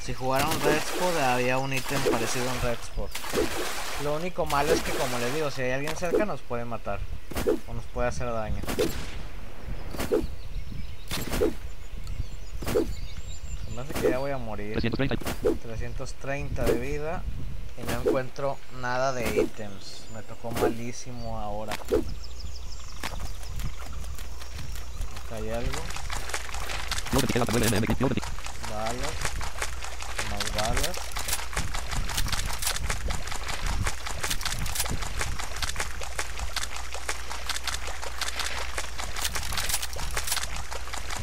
Si 0.05 0.13
jugaron 0.13 0.51
Redspot 0.61 1.17
había 1.23 1.57
un 1.57 1.73
ítem 1.73 2.03
parecido 2.11 2.45
en 2.45 2.61
Redspot. 2.61 3.09
Lo 4.05 4.17
único 4.17 4.45
malo 4.45 4.71
es 4.71 4.83
que 4.83 4.93
como 4.93 5.19
les 5.19 5.35
digo, 5.35 5.51
si 5.51 5.63
hay 5.63 5.71
alguien 5.71 5.97
cerca 5.97 6.27
nos 6.27 6.43
puede 6.43 6.67
matar. 6.67 7.01
O 7.69 7.73
nos 7.73 7.85
puede 7.87 8.09
hacer 8.09 8.31
daño. 8.31 8.61
Me 13.75 13.81
hace 13.81 13.95
que 13.95 14.11
ya 14.11 14.19
voy 14.19 14.31
a 14.31 14.39
morir. 14.39 14.79
330. 14.79 15.17
330 15.63 16.65
de 16.65 16.79
vida. 16.79 17.23
Y 17.79 17.83
no 17.91 18.03
encuentro 18.03 18.59
nada 18.81 19.13
de 19.13 19.43
ítems. 19.43 20.05
Me 20.15 20.23
tocó 20.23 20.51
malísimo 20.51 21.39
ahora. 21.39 21.73
Acá 21.73 21.87
hay 25.37 25.51
algo. 25.51 25.81
Balas. 28.71 29.15
Más 30.31 30.55
balas. 30.55 30.97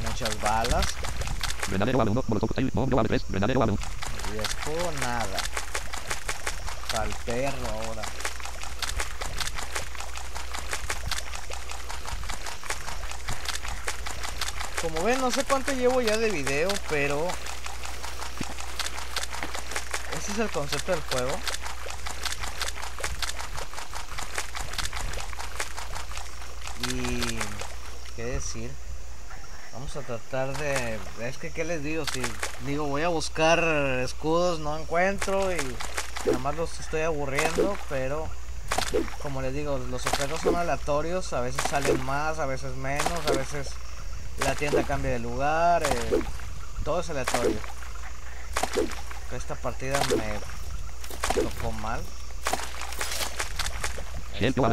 Muchas 0.07 0.41
balas. 0.59 0.85
Grenadero 1.69 1.99
A1. 1.99 2.23
Molotov 2.27 2.39
cocktail. 2.39 2.71
Bomb 2.73 2.93
A3. 2.93 3.21
Grenadero 3.29 3.61
A1. 3.61 3.77
Y 4.33 4.37
escudo 4.39 4.91
nada. 4.99 5.39
Al 6.97 7.09
perro 7.25 7.67
ahora. 7.69 8.03
Como 14.81 15.03
ven, 15.03 15.19
no 15.21 15.29
sé 15.29 15.43
cuánto 15.43 15.73
llevo 15.73 16.01
ya 16.01 16.17
de 16.17 16.29
video, 16.29 16.69
pero... 16.89 17.27
Ese 20.17 20.31
es 20.31 20.39
el 20.39 20.49
concepto 20.49 20.91
del 20.91 21.01
juego. 21.01 21.31
Y... 26.87 27.39
¿Qué 28.15 28.23
decir? 28.23 28.88
Vamos 29.79 29.95
a 29.95 30.01
tratar 30.01 30.57
de... 30.57 30.99
Es 31.21 31.37
que, 31.37 31.51
¿qué 31.51 31.63
les 31.63 31.81
digo? 31.81 32.03
Si 32.11 32.21
digo, 32.65 32.87
voy 32.87 33.03
a 33.03 33.07
buscar 33.07 33.63
escudos, 34.03 34.59
no 34.59 34.77
encuentro 34.77 35.53
y 35.53 35.57
nada 36.25 36.39
más 36.39 36.55
los 36.55 36.81
estoy 36.81 37.01
aburriendo, 37.01 37.77
pero... 37.87 38.27
Como 39.21 39.41
les 39.41 39.53
digo, 39.53 39.77
los 39.89 40.05
objetos 40.05 40.41
son 40.41 40.57
aleatorios, 40.57 41.31
a 41.31 41.39
veces 41.39 41.61
salen 41.69 42.03
más, 42.03 42.39
a 42.39 42.45
veces 42.45 42.75
menos, 42.75 43.25
a 43.25 43.31
veces 43.31 43.69
la 44.43 44.53
tienda 44.53 44.83
cambia 44.83 45.11
de 45.11 45.19
lugar, 45.19 45.81
eh, 45.83 46.23
todo 46.83 46.99
es 46.99 47.09
aleatorio. 47.09 47.57
Esta 49.31 49.55
partida 49.55 49.97
me 50.17 51.41
tocó 51.41 51.71
mal. 51.71 52.01
Ahí 54.33 54.41
Shell 54.41 54.49
está. 54.49 54.67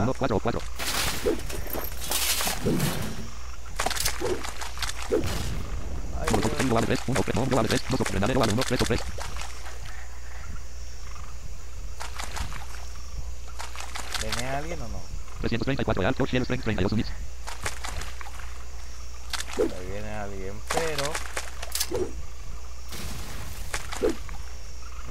¿Venía 14.22 14.58
alguien 14.58 14.82
o 14.82 14.88
no? 14.88 15.00
334 15.40 16.02
de 16.02 16.08
alto. 16.08 16.26
Shell 16.26 16.42
strength 16.42 16.64
32 16.64 16.92
units. 16.92 17.10
Ahí 19.58 19.86
viene 19.86 20.10
alguien, 20.14 20.60
pero. 20.72 21.12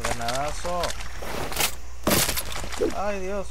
Granadazo. 0.04 0.82
Ay, 2.98 3.20
Dios. 3.22 3.48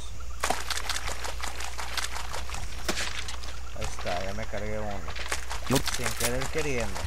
Ahí 3.77 3.85
está, 3.85 4.23
ya 4.23 4.33
me 4.33 4.45
cargué 4.45 4.79
uno. 4.79 5.24
Yo- 5.69 5.77
Sin 5.97 6.05
querer 6.19 6.43
queriendo. 6.47 6.99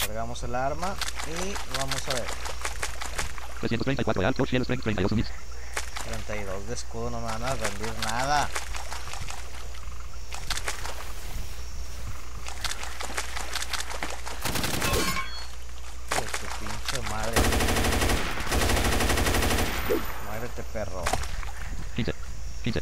Cargamos 0.00 0.42
el 0.42 0.54
arma 0.54 0.94
y 1.26 1.54
vamos 1.78 2.08
a 2.08 2.14
ver. 2.14 2.24
334 3.60 4.20
de 4.22 4.26
alto. 4.26 4.44
Shell 4.46 4.62
strength 4.62 4.82
32 4.84 5.12
units. 5.12 5.30
32 6.24 6.66
de 6.66 6.74
escudo, 6.74 7.10
no 7.10 7.20
me 7.20 7.26
van 7.26 7.42
a 7.42 7.54
rendir 7.54 7.92
nada. 8.04 8.48
Pinche 16.58 17.08
madre. 17.10 17.34
Muérete, 20.26 20.62
perro. 20.72 21.04
15. 21.96 22.14
15. 22.64 22.80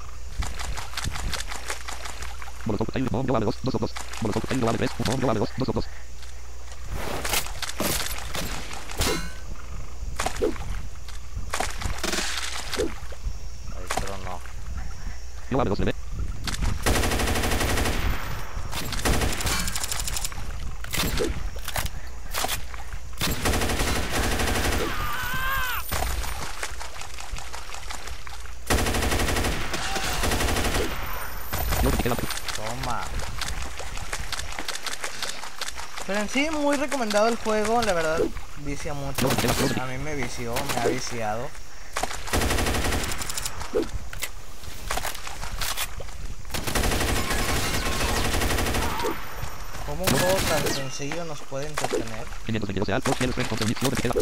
Molotov 2.67 2.87
cocktail. 2.87 3.09
Bomb 3.11 3.31
A2. 3.31 3.55
2 3.63 3.79
2. 3.79 3.95
Molotov 4.23 4.43
cocktail 4.43 4.61
A3. 4.69 4.91
Bomb 5.07 5.25
A2. 5.25 5.49
2 5.59 5.73
2. 5.73 5.87
Ahí 13.77 13.87
tronó. 14.01 14.41
Yo 15.51 15.59
A2 15.59 15.79
leve. 15.79 15.95
Yo 31.83 31.89
etiqueta 31.91 32.17
Toma. 32.57 33.05
Pero 36.07 36.21
en 36.21 36.29
sí, 36.29 36.49
muy 36.51 36.77
recomendado 37.07 37.29
el 37.29 37.37
juego, 37.37 37.83
la 37.83 37.93
verdad, 37.93 38.21
vicia 38.65 38.93
mucho. 38.93 39.29
A 39.81 39.87
mí 39.87 39.99
me 39.99 40.17
vició, 40.17 40.55
me 40.75 40.81
ha 40.81 40.87
viciado. 40.87 41.49
Como 49.87 50.03
un 50.03 50.09
juego 50.09 50.37
tan 50.49 50.75
sencillo 50.75 51.25
nos 51.25 51.41
puede 51.43 51.67
entretener. 51.69 52.27
522 52.47 52.89
alto, 52.89 53.15
cielo, 53.15 53.33
strength, 53.33 53.49
control, 53.51 53.69
mix, 53.69 53.83
luego 53.83 53.97
te 53.97 54.03
queda. 54.03 54.15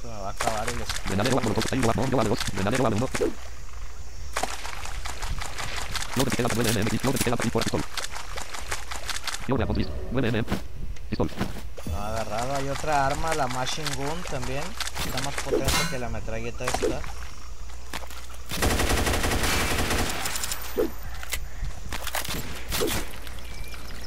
Se 0.00 0.06
me 0.06 0.12
va 0.12 0.28
a 0.28 0.30
acabar 0.30 0.68
el 0.68 0.80
escudo. 0.80 1.16
Hay 12.28 12.68
otra 12.68 13.06
arma, 13.06 13.34
la 13.34 13.46
Machine 13.46 13.88
Gun 13.96 14.22
también. 14.24 14.62
Está 15.06 15.22
más 15.22 15.34
potente 15.36 15.72
que 15.90 15.98
la 15.98 16.10
metralleta 16.10 16.66
esta. 16.66 17.00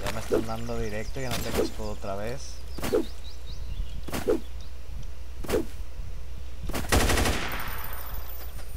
Ya 0.05 0.11
me 0.13 0.19
están 0.19 0.45
dando 0.45 0.77
directo, 0.77 1.19
ya 1.19 1.29
no 1.29 1.37
tengo 1.37 1.63
escudo 1.63 1.91
otra 1.93 2.15
vez. 2.15 2.53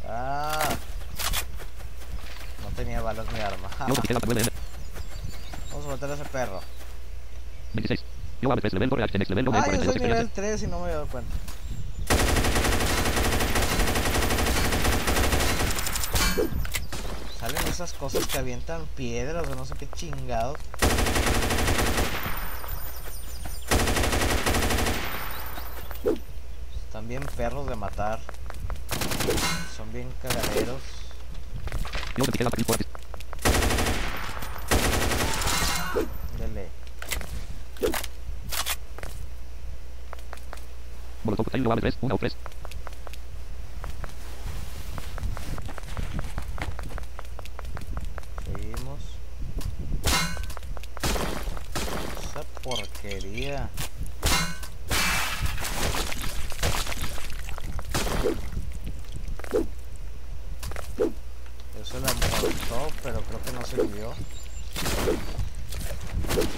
Ah. 0.08 0.70
No 2.64 2.70
tenía 2.76 3.02
balas 3.02 3.26
mi 3.32 3.40
arma. 3.40 3.70
Luego 3.88 4.02
te 4.02 4.08
queda 4.08 4.20
para 4.20 4.34
9. 4.34 4.50
Vamos 5.72 5.86
a 5.86 5.90
matar 5.90 6.12
a 6.12 6.14
ese 6.14 6.26
perro. 6.26 6.62
26. 7.74 8.04
Yo 8.42 8.50
vale 8.50 8.62
3 8.62 8.74
level, 8.74 8.90
corre, 8.90 9.02
next 9.02 9.30
level, 9.30 9.46
doble, 9.46 9.60
yo 9.60 9.66
42 9.66 9.94
soy 9.94 10.02
nivel 10.02 10.26
experiencia. 10.26 10.34
3 10.34 10.64
y 10.64 10.68
no 10.68 10.80
me 10.80 10.90
he 10.90 10.94
dado 10.94 11.08
cuenta. 11.08 11.36
Salen 17.40 17.68
esas 17.68 17.94
cosas 17.94 18.28
que 18.28 18.38
avientan 18.38 18.86
piedras 18.96 19.48
o 19.48 19.56
no 19.56 19.66
sé 19.66 19.74
qué 19.76 19.88
chingados. 19.90 20.58
Están 26.86 27.08
bien 27.08 27.24
perros 27.38 27.68
de 27.68 27.76
matar. 27.76 28.20
Son 29.76 29.92
bien 29.94 30.12
cagaderos. 30.22 30.82
Dele. 36.38 36.70
Molotov, 41.24 41.48
ahí, 41.54 41.62
yo 41.64 41.70
vale 41.70 41.82
3, 41.82 41.98
1 42.02 42.16
o 42.16 42.18
3. 42.18 42.36
Seguimos. 48.46 49.00
Esa 52.24 52.44
porquería. 52.64 53.70
Eso 61.82 62.00
la 62.00 62.14
molotov, 62.14 62.92
pero 63.04 63.22
creo 63.22 63.42
que 63.44 63.52
no 63.54 63.66
sirvió. 63.66 64.14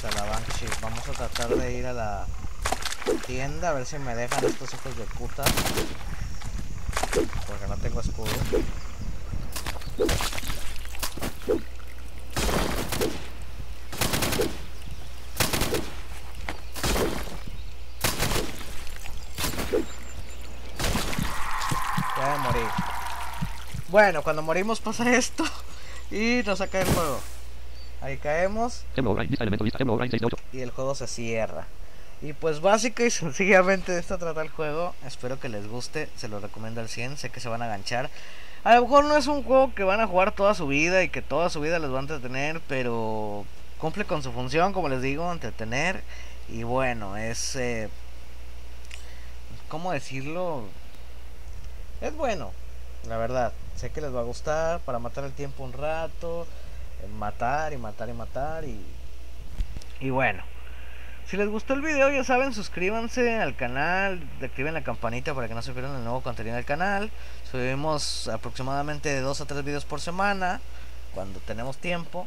yo 0.03 0.09
vale 0.09 0.09
1. 0.09 0.09
Aquí 0.09 0.09
está 0.09 0.11
la 0.11 0.31
Banshee. 0.31 0.69
Vamos 0.81 1.09
a 1.09 1.13
tratar 1.13 1.49
de 1.49 1.73
ir 1.73 1.87
a 1.87 1.93
la 1.93 2.27
tienda 3.27 3.71
a 3.71 3.73
ver 3.73 3.87
si 3.87 3.99
me 3.99 4.15
dejan 4.15 4.45
estos 4.45 4.73
hijos 4.73 4.97
de 4.97 5.05
puta. 5.05 5.45
Porque 7.47 7.67
no 7.69 7.77
tengo 7.77 8.01
escudo. 8.01 8.31
Ya 22.17 22.37
morí. 22.39 22.61
Bueno, 23.89 24.23
cuando 24.23 24.43
morimos 24.43 24.81
pasa 24.81 25.15
esto 25.15 25.45
y 26.11 26.43
nos 26.45 26.59
saca 26.59 26.81
el 26.81 26.89
juego. 26.95 27.21
Ahí 28.01 28.17
caemos 28.17 28.85
Hemlo, 28.97 29.13
Orain, 29.13 29.29
lista 29.29 29.45
elemento, 29.45 29.65
lista, 29.65 29.79
Hemlo, 29.81 29.95
Orain, 29.95 30.11
6 30.11 30.21
de 30.21 30.27
8. 30.27 30.37
y 30.53 30.61
el 30.61 30.71
juego 30.71 30.95
se 30.95 31.07
cierra. 31.07 31.67
Y 32.23 32.33
pues 32.33 32.61
básica 32.61 33.05
y 33.05 33.11
sencillamente 33.11 33.93
de 33.93 34.01
esto 34.01 34.19
trata 34.19 34.43
el 34.43 34.49
juego. 34.49 34.95
Espero 35.07 35.39
que 35.41 35.49
les 35.49 35.67
guste, 35.69 36.09
se 36.17 36.29
lo 36.29 36.41
recomiendo 36.41 36.81
al 36.81 36.89
100, 36.89 37.17
sé 37.17 37.31
que 37.31 37.41
se 37.41 37.49
van 37.49 37.63
a 37.63 37.67
ganchar. 37.67 38.11
A 38.63 38.75
lo 38.75 38.83
mejor 38.83 39.05
no 39.05 39.17
es 39.17 39.27
un 39.27 39.43
juego 39.43 39.75
que 39.75 39.85
van 39.85 40.01
a 40.01 40.07
jugar 40.07 40.33
toda 40.33 40.55
su 40.55 40.67
vida 40.67 41.03
y 41.03 41.09
que 41.09 41.23
toda 41.23 41.49
su 41.49 41.61
vida 41.61 41.79
les 41.79 41.91
va 41.91 41.97
a 41.99 42.03
entretener, 42.03 42.61
pero 42.69 43.47
cumple 43.79 44.05
con 44.05 44.23
su 44.23 44.33
función, 44.33 44.73
como 44.75 44.89
les 44.91 45.01
digo, 45.01 45.31
entretener. 45.33 46.03
Y 46.49 46.63
bueno, 46.65 47.17
es... 47.17 47.57
Eh, 47.57 47.89
¿Cómo 49.69 49.93
decirlo? 49.93 50.65
Es 52.01 52.15
bueno, 52.17 52.51
la 53.09 53.17
verdad. 53.17 53.53
Sé 53.77 53.91
que 53.91 54.01
les 54.01 54.15
va 54.15 54.21
a 54.21 54.25
gustar 54.25 54.81
para 54.81 54.99
matar 54.99 55.25
el 55.25 55.33
tiempo 55.33 55.65
un 55.65 55.73
rato. 55.73 56.47
Matar 57.19 57.73
y 57.73 57.77
matar 57.77 58.09
y 58.09 58.13
matar 58.13 58.65
y... 58.65 58.81
Y 60.01 60.11
bueno. 60.11 60.43
Si 61.27 61.37
les 61.37 61.49
gustó 61.49 61.75
el 61.75 61.81
video, 61.81 62.11
ya 62.11 62.25
saben, 62.25 62.53
suscríbanse 62.53 63.39
al 63.39 63.55
canal, 63.55 64.21
activen 64.43 64.75
la 64.75 64.83
campanita 64.83 65.33
para 65.33 65.47
que 65.47 65.55
no 65.55 65.63
se 65.63 65.73
pierdan 65.73 65.95
el 65.95 66.03
nuevo 66.03 66.23
contenido 66.23 66.57
del 66.57 66.65
canal. 66.65 67.09
Subimos 67.49 68.27
aproximadamente 68.27 69.11
de 69.11 69.21
2 69.21 69.41
a 69.41 69.45
3 69.45 69.65
videos 69.65 69.85
por 69.85 70.01
semana, 70.01 70.61
cuando 71.15 71.39
tenemos 71.39 71.77
tiempo. 71.77 72.27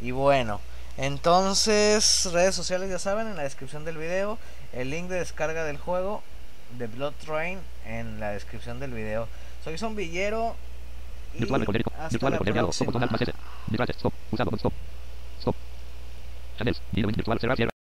Y 0.00 0.10
bueno, 0.10 0.60
entonces, 0.96 2.28
redes 2.32 2.56
sociales 2.56 2.90
ya 2.90 2.98
saben, 2.98 3.28
en 3.28 3.36
la 3.36 3.44
descripción 3.44 3.84
del 3.84 3.96
video, 3.96 4.38
el 4.72 4.90
link 4.90 5.08
de 5.08 5.20
descarga 5.20 5.62
del 5.62 5.78
juego 5.78 6.22
de 6.78 6.88
Blood 6.88 7.14
Train 7.24 7.60
en 7.86 8.18
la 8.18 8.30
descripción 8.30 8.80
del 8.80 8.92
video. 8.92 9.28
Soy 9.62 9.78
Zombillero 9.78 10.56
Virtual 11.38 11.62
hasta 11.62 12.08
Virtual 12.10 12.32
recorder 12.32 12.52
diálogo. 12.54 12.72
Stop 12.72 12.86
botón 12.86 13.02
alt 13.02 13.12
más 13.12 13.20
próxima. 13.20 13.38
S. 13.38 13.70
Detrás. 13.70 13.90
Stop. 13.96 14.12
Usado. 14.30 14.50
Stop. 14.56 14.72
Stop. 15.40 15.56
Channels. 16.58 16.82
Video 16.92 17.08
in 17.08 17.16
virtual. 17.16 17.38
Cerrar. 17.38 17.56
Cierra. 17.56 17.81